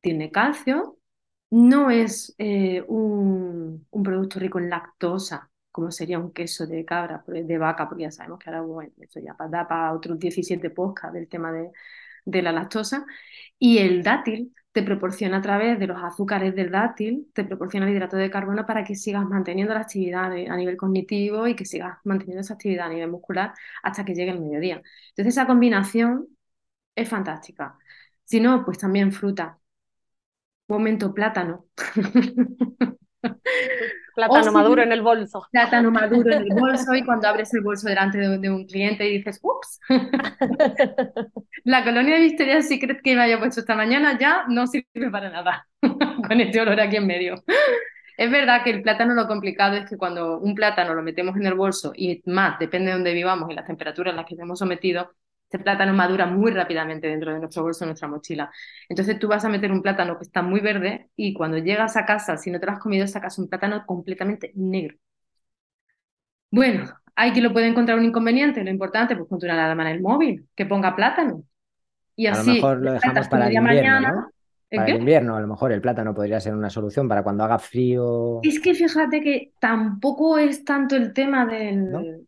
Tiene 0.00 0.32
calcio. 0.32 0.98
No 1.50 1.90
es 1.90 2.34
eh, 2.38 2.82
un, 2.88 3.86
producto 4.04 4.40
rico 4.40 4.58
en 4.58 4.68
lactosa, 4.70 5.50
como 5.70 5.92
sería 5.92 6.18
un 6.18 6.32
queso 6.32 6.66
de 6.66 6.84
cabra, 6.84 7.24
de 7.28 7.58
vaca, 7.58 7.88
porque 7.88 8.04
ya 8.04 8.10
sabemos 8.10 8.40
que 8.40 8.50
ahora, 8.50 8.62
bueno, 8.62 8.92
eso 9.00 9.20
ya 9.20 9.36
da 9.48 9.68
para 9.68 9.92
otros 9.92 10.18
17 10.18 10.70
podcasts 10.70 11.14
del 11.14 11.28
tema 11.28 11.52
de, 11.52 11.70
de 12.26 12.42
la 12.42 12.52
lactosa. 12.52 13.06
Y 13.58 13.78
el 13.78 14.02
dátil 14.02 14.54
te 14.72 14.82
proporciona 14.82 15.38
a 15.38 15.42
través 15.42 15.78
de 15.78 15.86
los 15.86 16.02
azúcares 16.02 16.54
del 16.54 16.70
dátil, 16.70 17.30
te 17.34 17.44
proporciona 17.44 17.86
el 17.88 17.94
hidrato 17.94 18.16
de 18.18 18.30
carbono 18.30 18.66
para 18.66 18.84
que 18.84 18.94
sigas 18.96 19.24
manteniendo 19.26 19.72
la 19.74 19.80
actividad 19.80 20.26
a 20.32 20.56
nivel 20.56 20.76
cognitivo 20.76 21.46
y 21.48 21.56
que 21.56 21.64
sigas 21.64 21.98
manteniendo 22.04 22.42
esa 22.42 22.54
actividad 22.54 22.86
a 22.86 22.90
nivel 22.90 23.10
muscular 23.10 23.54
hasta 23.82 24.04
que 24.04 24.14
llegue 24.14 24.32
el 24.32 24.40
mediodía. 24.40 24.82
Entonces 25.10 25.34
esa 25.34 25.46
combinación 25.46 26.28
es 26.96 27.08
fantástica. 27.08 27.78
Si 28.24 28.40
no, 28.40 28.64
pues 28.64 28.78
también 28.78 29.12
fruta. 29.12 29.60
Momento 30.68 31.12
plátano. 31.14 31.66
Plátano 34.16 34.50
maduro 34.50 34.82
en 34.82 34.92
el 34.92 35.02
bolso. 35.02 35.46
Plátano 35.52 35.90
maduro 35.90 36.32
en 36.32 36.42
el 36.44 36.54
bolso 36.58 36.94
y 36.94 37.04
cuando 37.04 37.28
abres 37.28 37.52
el 37.52 37.60
bolso 37.60 37.86
delante 37.86 38.16
de, 38.16 38.50
un 38.50 38.64
cliente 38.64 39.06
y 39.06 39.18
dices, 39.18 39.38
ups, 39.42 39.78
la 41.64 41.84
colonia 41.84 42.14
de 42.14 42.20
Victoria's 42.22 42.66
Secret 42.66 43.02
que 43.02 43.14
me 43.14 43.20
haya 43.20 43.38
puesto 43.38 43.60
esta 43.60 43.76
mañana 43.76 44.18
ya 44.18 44.46
no 44.48 44.66
sirve 44.66 45.10
para 45.10 45.28
nada 45.28 45.68
con 45.82 46.40
este 46.40 46.58
olor 46.58 46.80
aquí 46.80 46.96
en 46.96 47.06
medio. 47.06 47.44
Es 48.16 48.30
verdad 48.30 48.64
que 48.64 48.70
el 48.70 48.82
plátano 48.82 49.12
lo 49.12 49.28
complicado 49.28 49.76
es 49.76 49.86
que 49.86 49.98
cuando 49.98 50.38
un 50.38 50.54
plátano 50.54 50.94
lo 50.94 51.02
metemos 51.02 51.36
en 51.36 51.44
el 51.44 51.52
bolso 51.52 51.92
y 51.94 52.22
más, 52.24 52.58
depende 52.58 52.86
de 52.86 52.94
dónde 52.94 53.12
vivamos 53.12 53.50
y 53.50 53.54
las 53.54 53.66
temperaturas 53.66 54.12
en 54.12 54.16
las 54.16 54.24
que 54.24 54.32
estemos 54.32 54.58
sometidos, 54.58 55.08
este 55.46 55.60
plátano 55.60 55.94
madura 55.94 56.26
muy 56.26 56.50
rápidamente 56.50 57.06
dentro 57.06 57.32
de 57.32 57.38
nuestro 57.38 57.62
bolso, 57.62 57.86
nuestra 57.86 58.08
mochila. 58.08 58.50
Entonces 58.88 59.16
tú 59.18 59.28
vas 59.28 59.44
a 59.44 59.48
meter 59.48 59.70
un 59.70 59.80
plátano 59.80 60.18
que 60.18 60.24
está 60.24 60.42
muy 60.42 60.58
verde 60.58 61.08
y 61.14 61.32
cuando 61.32 61.58
llegas 61.58 61.96
a 61.96 62.04
casa, 62.04 62.36
si 62.36 62.50
no 62.50 62.58
te 62.58 62.66
lo 62.66 62.72
has 62.72 62.80
comido, 62.80 63.06
sacas 63.06 63.38
un 63.38 63.48
plátano 63.48 63.84
completamente 63.86 64.50
negro. 64.56 64.96
Bueno, 66.50 66.86
hay 67.14 67.30
quien 67.30 67.44
lo 67.44 67.52
puede 67.52 67.68
encontrar 67.68 67.96
un 67.96 68.04
inconveniente. 68.04 68.64
Lo 68.64 68.70
importante, 68.70 69.14
pues 69.14 69.28
ponte 69.28 69.46
una 69.46 69.54
alarma 69.54 69.88
en 69.88 69.96
el 69.96 70.02
móvil 70.02 70.48
que 70.54 70.66
ponga 70.66 70.96
plátano. 70.96 71.44
Y 72.16 72.26
así, 72.26 72.40
a 72.40 72.44
lo 72.44 72.54
mejor 72.54 72.78
lo 72.78 72.92
dejamos 72.94 73.28
para 73.28 73.46
el 73.46 73.54
invierno, 73.54 74.30
Para 74.68 74.88
el 74.88 74.96
invierno, 74.96 75.36
a 75.36 75.40
lo 75.40 75.46
mejor 75.46 75.70
el 75.70 75.80
plátano 75.80 76.12
podría 76.12 76.40
ser 76.40 76.54
una 76.54 76.70
solución 76.70 77.08
para 77.08 77.22
cuando 77.22 77.44
haga 77.44 77.60
frío. 77.60 78.40
Es 78.42 78.58
que 78.58 78.74
fíjate 78.74 79.20
que 79.20 79.52
tampoco 79.60 80.38
es 80.38 80.64
tanto 80.64 80.96
el 80.96 81.12
tema 81.12 81.46
del 81.46 82.26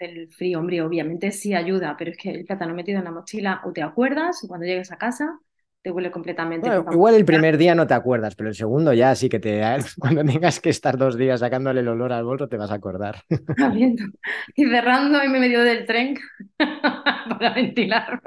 el 0.00 0.28
frío, 0.28 0.58
hombre, 0.58 0.82
obviamente 0.82 1.30
sí 1.30 1.54
ayuda, 1.54 1.94
pero 1.98 2.10
es 2.10 2.16
que 2.16 2.30
el 2.30 2.44
plátano 2.44 2.74
metido 2.74 2.98
en 2.98 3.04
la 3.04 3.10
mochila 3.10 3.60
o 3.64 3.72
te 3.72 3.82
acuerdas 3.82 4.42
o 4.42 4.48
cuando 4.48 4.66
llegues 4.66 4.90
a 4.90 4.98
casa 4.98 5.38
te 5.82 5.90
huele 5.90 6.10
completamente. 6.10 6.68
igual 6.92 7.14
el 7.14 7.24
primer 7.24 7.56
día 7.56 7.74
no 7.74 7.86
te 7.86 7.94
acuerdas, 7.94 8.34
pero 8.34 8.50
el 8.50 8.54
segundo 8.54 8.92
ya 8.92 9.14
sí 9.14 9.28
que 9.28 9.40
te 9.40 9.62
cuando 9.98 10.24
tengas 10.24 10.60
que 10.60 10.70
estar 10.70 10.96
dos 10.98 11.16
días 11.16 11.40
sacándole 11.40 11.80
el 11.80 11.88
olor 11.88 12.12
al 12.12 12.24
bolso 12.24 12.48
te 12.48 12.56
vas 12.56 12.70
a 12.70 12.74
acordar. 12.74 13.16
y 14.56 14.66
cerrando 14.66 15.22
y 15.22 15.28
me 15.28 15.40
medio 15.40 15.62
del 15.62 15.86
tren 15.86 16.18
para 16.58 17.54
ventilarlo. 17.54 18.20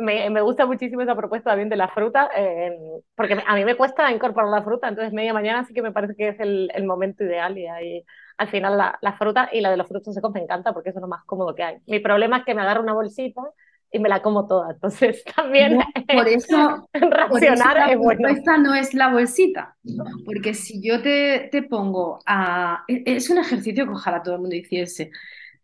Me, 0.00 0.30
me, 0.30 0.40
gusta 0.42 0.64
muchísimo 0.64 1.02
esa 1.02 1.16
propuesta 1.16 1.50
también 1.50 1.68
de 1.68 1.74
la 1.74 1.88
fruta, 1.88 2.30
eh, 2.36 2.70
porque 3.16 3.36
a 3.44 3.54
mí 3.56 3.64
me 3.64 3.74
cuesta 3.74 4.12
incorporar 4.12 4.48
la 4.48 4.62
fruta, 4.62 4.88
entonces 4.88 5.12
media 5.12 5.32
mañana 5.32 5.64
sí 5.64 5.74
que 5.74 5.82
me 5.82 5.90
parece 5.90 6.14
que 6.14 6.28
es 6.28 6.38
el, 6.38 6.70
el 6.72 6.84
momento 6.84 7.24
ideal 7.24 7.58
y 7.58 7.66
ahí 7.66 8.04
al 8.38 8.48
final 8.48 8.78
la, 8.78 9.12
fruta 9.18 9.50
y 9.52 9.60
la 9.60 9.70
de 9.70 9.76
los 9.76 9.88
frutos 9.88 10.14
secos 10.14 10.32
me 10.32 10.40
encanta 10.40 10.72
porque 10.72 10.90
eso 10.90 11.00
es 11.00 11.02
lo 11.02 11.08
más 11.08 11.24
cómodo 11.24 11.54
que 11.54 11.64
hay. 11.64 11.76
Mi 11.86 11.98
problema 11.98 12.38
es 12.38 12.44
que 12.44 12.54
me 12.54 12.62
agarro 12.62 12.82
una 12.82 12.94
bolsita 12.94 13.42
y 13.90 13.98
me 13.98 14.08
la 14.08 14.22
como 14.22 14.46
toda, 14.46 14.70
entonces 14.74 15.24
también 15.36 15.80
por 16.14 16.28
eso 16.28 16.88
racionar 16.92 17.90
es 17.90 17.98
bueno. 17.98 18.28
Esta 18.28 18.56
no 18.56 18.74
es 18.74 18.94
la 18.94 19.08
bolsita, 19.08 19.76
porque 20.24 20.54
si 20.54 20.80
yo 20.80 21.02
te, 21.02 21.48
te 21.50 21.62
pongo 21.62 22.20
a... 22.24 22.84
E, 22.86 23.02
es 23.06 23.28
un 23.28 23.38
ejercicio 23.38 23.84
que 23.84 23.92
ojalá 23.92 24.22
todo 24.22 24.36
el 24.36 24.40
mundo 24.40 24.56
hiciese. 24.56 25.10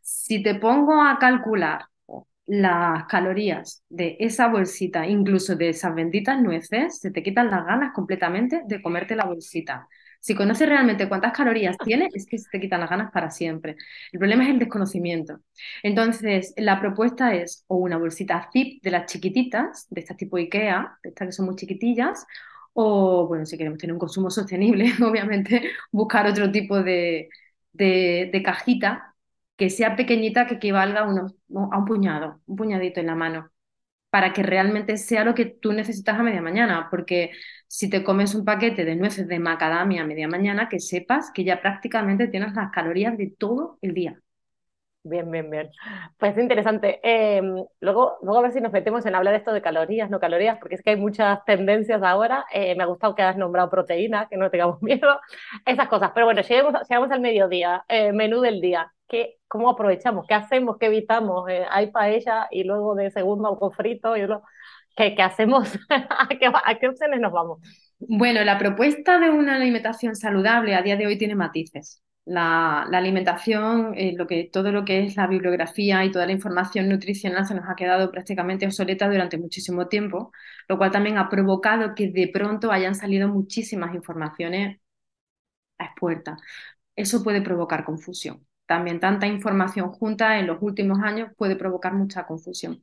Si 0.00 0.42
te 0.42 0.56
pongo 0.56 1.00
a 1.00 1.18
calcular 1.18 1.86
las 2.46 3.04
calorías 3.04 3.82
de 3.88 4.16
esa 4.20 4.48
bolsita, 4.48 5.06
incluso 5.06 5.56
de 5.56 5.70
esas 5.70 5.94
benditas 5.94 6.40
nueces, 6.42 6.98
se 6.98 7.10
te 7.10 7.22
quitan 7.22 7.50
las 7.50 7.64
ganas 7.64 7.92
completamente 7.94 8.62
de 8.66 8.82
comerte 8.82 9.16
la 9.16 9.24
bolsita. 9.24 9.88
Si 10.24 10.34
conoces 10.34 10.66
realmente 10.66 11.06
cuántas 11.06 11.34
calorías 11.34 11.76
tiene, 11.84 12.08
es 12.14 12.24
que 12.24 12.38
se 12.38 12.48
te 12.48 12.58
quitan 12.58 12.80
las 12.80 12.88
ganas 12.88 13.12
para 13.12 13.30
siempre. 13.30 13.76
El 14.10 14.18
problema 14.18 14.44
es 14.44 14.48
el 14.48 14.58
desconocimiento. 14.58 15.40
Entonces, 15.82 16.54
la 16.56 16.80
propuesta 16.80 17.34
es 17.34 17.62
o 17.66 17.76
una 17.76 17.98
bolsita 17.98 18.48
zip 18.50 18.82
de 18.82 18.90
las 18.90 19.04
chiquititas, 19.04 19.86
de 19.90 20.00
estas 20.00 20.16
tipo 20.16 20.38
IKEA, 20.38 20.98
de 21.02 21.10
estas 21.10 21.28
que 21.28 21.32
son 21.32 21.44
muy 21.44 21.56
chiquitillas, 21.56 22.26
o, 22.72 23.26
bueno, 23.28 23.44
si 23.44 23.58
queremos 23.58 23.78
tener 23.78 23.92
un 23.92 23.98
consumo 23.98 24.30
sostenible, 24.30 24.92
obviamente, 25.04 25.70
buscar 25.92 26.26
otro 26.26 26.50
tipo 26.50 26.82
de, 26.82 27.28
de, 27.72 28.42
cajita 28.42 29.14
que 29.56 29.68
sea 29.68 29.94
pequeñita, 29.94 30.46
que 30.46 30.54
equivalga 30.54 31.00
a, 31.00 31.04
a 31.04 31.78
un 31.78 31.84
puñado, 31.84 32.40
un 32.46 32.56
puñadito 32.56 33.00
en 33.00 33.08
la 33.08 33.14
mano 33.14 33.50
para 34.14 34.32
que 34.32 34.44
realmente 34.44 34.96
sea 34.96 35.24
lo 35.24 35.34
que 35.34 35.44
tú 35.44 35.72
necesitas 35.72 36.16
a 36.16 36.22
media 36.22 36.40
mañana, 36.40 36.86
porque 36.88 37.32
si 37.66 37.90
te 37.90 38.04
comes 38.04 38.36
un 38.36 38.44
paquete 38.44 38.84
de 38.84 38.94
nueces 38.94 39.26
de 39.26 39.40
macadamia 39.40 40.02
a 40.02 40.06
media 40.06 40.28
mañana, 40.28 40.68
que 40.68 40.78
sepas 40.78 41.32
que 41.34 41.42
ya 41.42 41.60
prácticamente 41.60 42.28
tienes 42.28 42.54
las 42.54 42.70
calorías 42.70 43.18
de 43.18 43.34
todo 43.36 43.76
el 43.82 43.92
día. 43.92 44.23
Bien, 45.06 45.30
bien, 45.30 45.50
bien. 45.50 45.70
Pues 46.18 46.36
interesante. 46.38 46.98
Em, 47.02 47.62
luego, 47.80 48.16
luego 48.22 48.38
a 48.38 48.42
ver 48.42 48.52
si 48.52 48.60
nos 48.62 48.72
metemos 48.72 49.04
en 49.04 49.14
hablar 49.14 49.34
esto 49.34 49.52
de 49.52 49.60
calorías, 49.60 50.08
no 50.08 50.18
calorías, 50.18 50.58
porque 50.58 50.76
es 50.76 50.82
que 50.82 50.90
hay 50.90 50.96
muchas 50.96 51.44
tendencias 51.44 52.02
ahora. 52.02 52.46
Eh, 52.52 52.74
me 52.74 52.82
ha 52.84 52.86
gustado 52.86 53.14
que 53.14 53.20
has 53.22 53.36
nombrado 53.36 53.68
proteína, 53.68 54.28
que 54.30 54.38
no 54.38 54.50
tengamos 54.50 54.80
miedo, 54.82 55.20
esas 55.66 55.88
cosas. 55.88 56.12
Pero 56.14 56.24
bueno, 56.26 56.40
llegamos, 56.40 56.74
llegamos 56.88 57.10
al 57.10 57.20
mediodía, 57.20 57.84
eh, 57.88 58.12
menú 58.12 58.40
del 58.40 58.62
día. 58.62 58.90
¿Qué, 59.06 59.36
¿Cómo 59.46 59.68
aprovechamos? 59.68 60.26
¿Qué 60.26 60.34
hacemos? 60.34 60.78
¿Qué 60.78 60.86
evitamos? 60.86 61.50
Eh, 61.50 61.66
hay 61.70 61.90
paella 61.90 62.48
y 62.50 62.64
luego 62.64 62.94
de 62.94 63.10
segundo 63.10 63.48
algo 63.48 63.70
frito. 63.72 64.16
Y 64.16 64.26
¿qué, 64.96 65.14
¿Qué, 65.14 65.22
hacemos? 65.22 65.68
¿A, 65.90 66.28
qué, 66.28 66.46
¿A 66.46 66.78
qué 66.78 66.88
opciones 66.88 67.20
nos 67.20 67.32
vamos? 67.32 67.60
Bueno, 67.98 68.42
la 68.44 68.58
propuesta 68.58 69.18
de 69.18 69.30
una 69.30 69.56
alimentación 69.56 70.16
saludable 70.16 70.74
a 70.74 70.82
día 70.82 70.96
de 70.96 71.06
hoy 71.06 71.18
tiene 71.18 71.34
matices. 71.34 72.03
La, 72.26 72.82
alimentación, 72.82 73.94
eh, 73.96 74.14
lo 74.16 74.26
que, 74.26 74.48
todo 74.50 74.72
lo 74.72 74.84
que 74.84 75.04
es 75.04 75.16
la 75.16 75.26
bibliografía 75.26 76.04
y 76.04 76.10
toda 76.10 76.26
la 76.26 76.32
información 76.32 76.88
nutricional 76.88 77.46
se 77.46 77.54
nos 77.54 77.68
ha 77.68 77.76
quedado 77.76 78.10
prácticamente 78.10 78.66
obsoleta 78.66 79.08
durante 79.10 79.36
muchísimo 79.38 79.88
tiempo, 79.88 80.32
lo 80.68 80.78
cual 80.78 80.90
también 80.90 81.18
ha 81.18 81.28
provocado 81.28 81.94
que 81.94 82.08
de 82.10 82.28
pronto 82.32 82.72
hayan 82.72 82.94
salido 82.94 83.28
muchísimas 83.28 83.94
informaciones 83.94 84.80
a 85.78 85.84
expuertas. 85.86 86.40
Eso 86.96 87.22
puede 87.24 87.42
provocar 87.42 87.84
confusión. 87.84 88.46
También 88.66 89.00
tanta 89.00 89.26
información 89.26 89.90
junta 89.92 90.38
en 90.38 90.46
los 90.46 90.58
últimos 90.62 91.00
años 91.02 91.30
puede 91.36 91.56
provocar 91.56 91.94
mucha 91.94 92.26
confusión. 92.26 92.82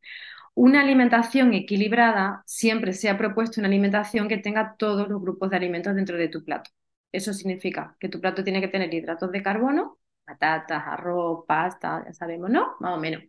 Una 0.55 0.81
alimentación 0.81 1.53
equilibrada 1.53 2.43
siempre 2.45 2.93
se 2.93 3.09
ha 3.09 3.17
propuesto 3.17 3.61
una 3.61 3.67
alimentación 3.69 4.27
que 4.29 4.37
tenga 4.37 4.75
todos 4.77 5.09
los 5.09 5.21
grupos 5.21 5.49
de 5.49 5.57
alimentos 5.57 5.95
dentro 5.95 6.17
de 6.17 6.29
tu 6.29 6.43
plato. 6.43 6.71
Eso 7.11 7.33
significa 7.33 7.95
que 7.99 8.09
tu 8.09 8.19
plato 8.21 8.43
tiene 8.43 8.61
que 8.61 8.67
tener 8.69 8.93
hidratos 8.93 9.31
de 9.31 9.43
carbono, 9.43 9.99
patatas, 10.25 10.83
arroz, 10.85 11.45
pasta, 11.47 12.03
ya 12.05 12.13
sabemos, 12.13 12.49
¿no? 12.49 12.75
Más 12.79 12.97
o 12.97 12.99
menos. 12.99 13.23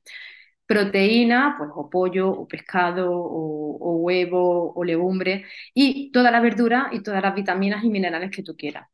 Proteína, 0.66 1.56
pues 1.58 1.70
o 1.74 1.90
pollo, 1.90 2.30
o 2.30 2.48
pescado, 2.48 3.10
o, 3.12 3.96
huevo, 3.96 4.72
o 4.74 4.84
legumbre, 4.84 5.44
y 5.74 6.10
toda 6.12 6.30
la 6.30 6.40
verdura 6.40 6.88
y 6.92 7.02
todas 7.02 7.22
las 7.22 7.34
vitaminas 7.34 7.84
y 7.84 7.90
minerales 7.90 8.30
que 8.30 8.42
tú 8.42 8.56
quieras. 8.56 8.88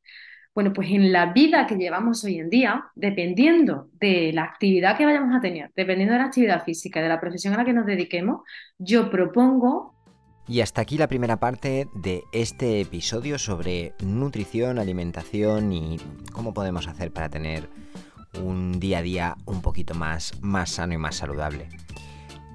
Bueno, 0.55 0.73
pues 0.73 0.91
en 0.91 1.13
la 1.13 1.33
vida 1.33 1.67
que 1.67 1.77
llevamos 1.77 2.25
hoy 2.25 2.41
en 2.41 2.51
día, 2.51 2.91
dependiendo 2.97 3.91
de 3.93 4.33
la 4.33 4.43
actividad 4.45 4.97
que 4.99 5.05
vayamos 5.05 5.37
a 5.37 5.41
tener, 5.41 5.71
dependiendo 5.77 6.15
de 6.15 6.19
la 6.19 6.27
actividad 6.27 6.65
física, 6.65 7.01
de 7.01 7.09
la 7.09 7.21
profesión 7.21 7.55
a 7.55 7.59
la 7.59 7.65
que 7.65 7.73
nos 7.73 7.87
dediquemos, 7.87 8.43
yo 8.79 9.09
propongo 9.11 9.98
y 10.49 10.63
hasta 10.63 10.81
aquí 10.81 10.97
la 10.97 11.09
primera 11.09 11.39
parte 11.39 11.89
de 11.93 12.25
este 12.33 12.81
episodio 12.81 13.39
sobre 13.39 13.95
nutrición, 14.03 14.79
alimentación 14.79 15.73
y 15.73 16.01
cómo 16.33 16.55
podemos 16.55 16.89
hacer 16.89 17.13
para 17.13 17.29
tener 17.29 17.69
un 18.43 18.81
día 18.81 18.99
a 18.99 19.03
día 19.03 19.37
un 19.45 19.61
poquito 19.61 19.95
más, 19.95 20.33
más 20.41 20.71
sano 20.71 20.95
y 20.95 20.99
más 20.99 21.17
saludable. 21.17 21.69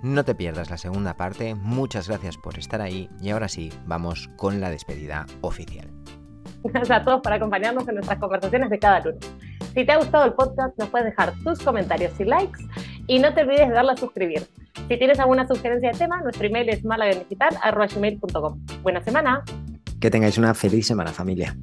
No 0.01 0.25
te 0.25 0.35
pierdas 0.35 0.71
la 0.71 0.77
segunda 0.77 1.15
parte, 1.15 1.55
muchas 1.55 2.09
gracias 2.09 2.35
por 2.35 2.57
estar 2.57 2.81
ahí 2.81 3.09
y 3.21 3.29
ahora 3.29 3.47
sí, 3.47 3.71
vamos 3.85 4.29
con 4.37 4.59
la 4.59 4.71
despedida 4.71 5.27
oficial. 5.41 5.87
Gracias 6.63 7.01
a 7.01 7.03
todos 7.03 7.21
por 7.21 7.31
acompañarnos 7.31 7.87
en 7.87 7.95
nuestras 7.95 8.19
conversaciones 8.19 8.69
de 8.69 8.79
cada 8.79 9.01
lunes. 9.01 9.31
Si 9.73 9.85
te 9.85 9.91
ha 9.91 9.97
gustado 9.97 10.25
el 10.25 10.33
podcast, 10.33 10.77
nos 10.77 10.89
puedes 10.89 11.05
dejar 11.05 11.33
tus 11.43 11.59
comentarios 11.59 12.19
y 12.19 12.25
likes 12.25 12.59
y 13.07 13.19
no 13.19 13.33
te 13.33 13.41
olvides 13.41 13.67
de 13.69 13.73
darle 13.73 13.91
a 13.93 13.97
suscribir. 13.97 14.47
Si 14.87 14.97
tienes 14.97 15.19
alguna 15.19 15.47
sugerencia 15.47 15.91
de 15.91 15.97
tema, 15.97 16.21
nuestro 16.21 16.45
email 16.45 16.69
es 16.69 16.83
malagadigital.com. 16.83 18.65
Buena 18.81 19.03
semana. 19.03 19.43
Que 19.99 20.09
tengáis 20.09 20.37
una 20.37 20.53
feliz 20.53 20.87
semana, 20.87 21.11
familia. 21.11 21.55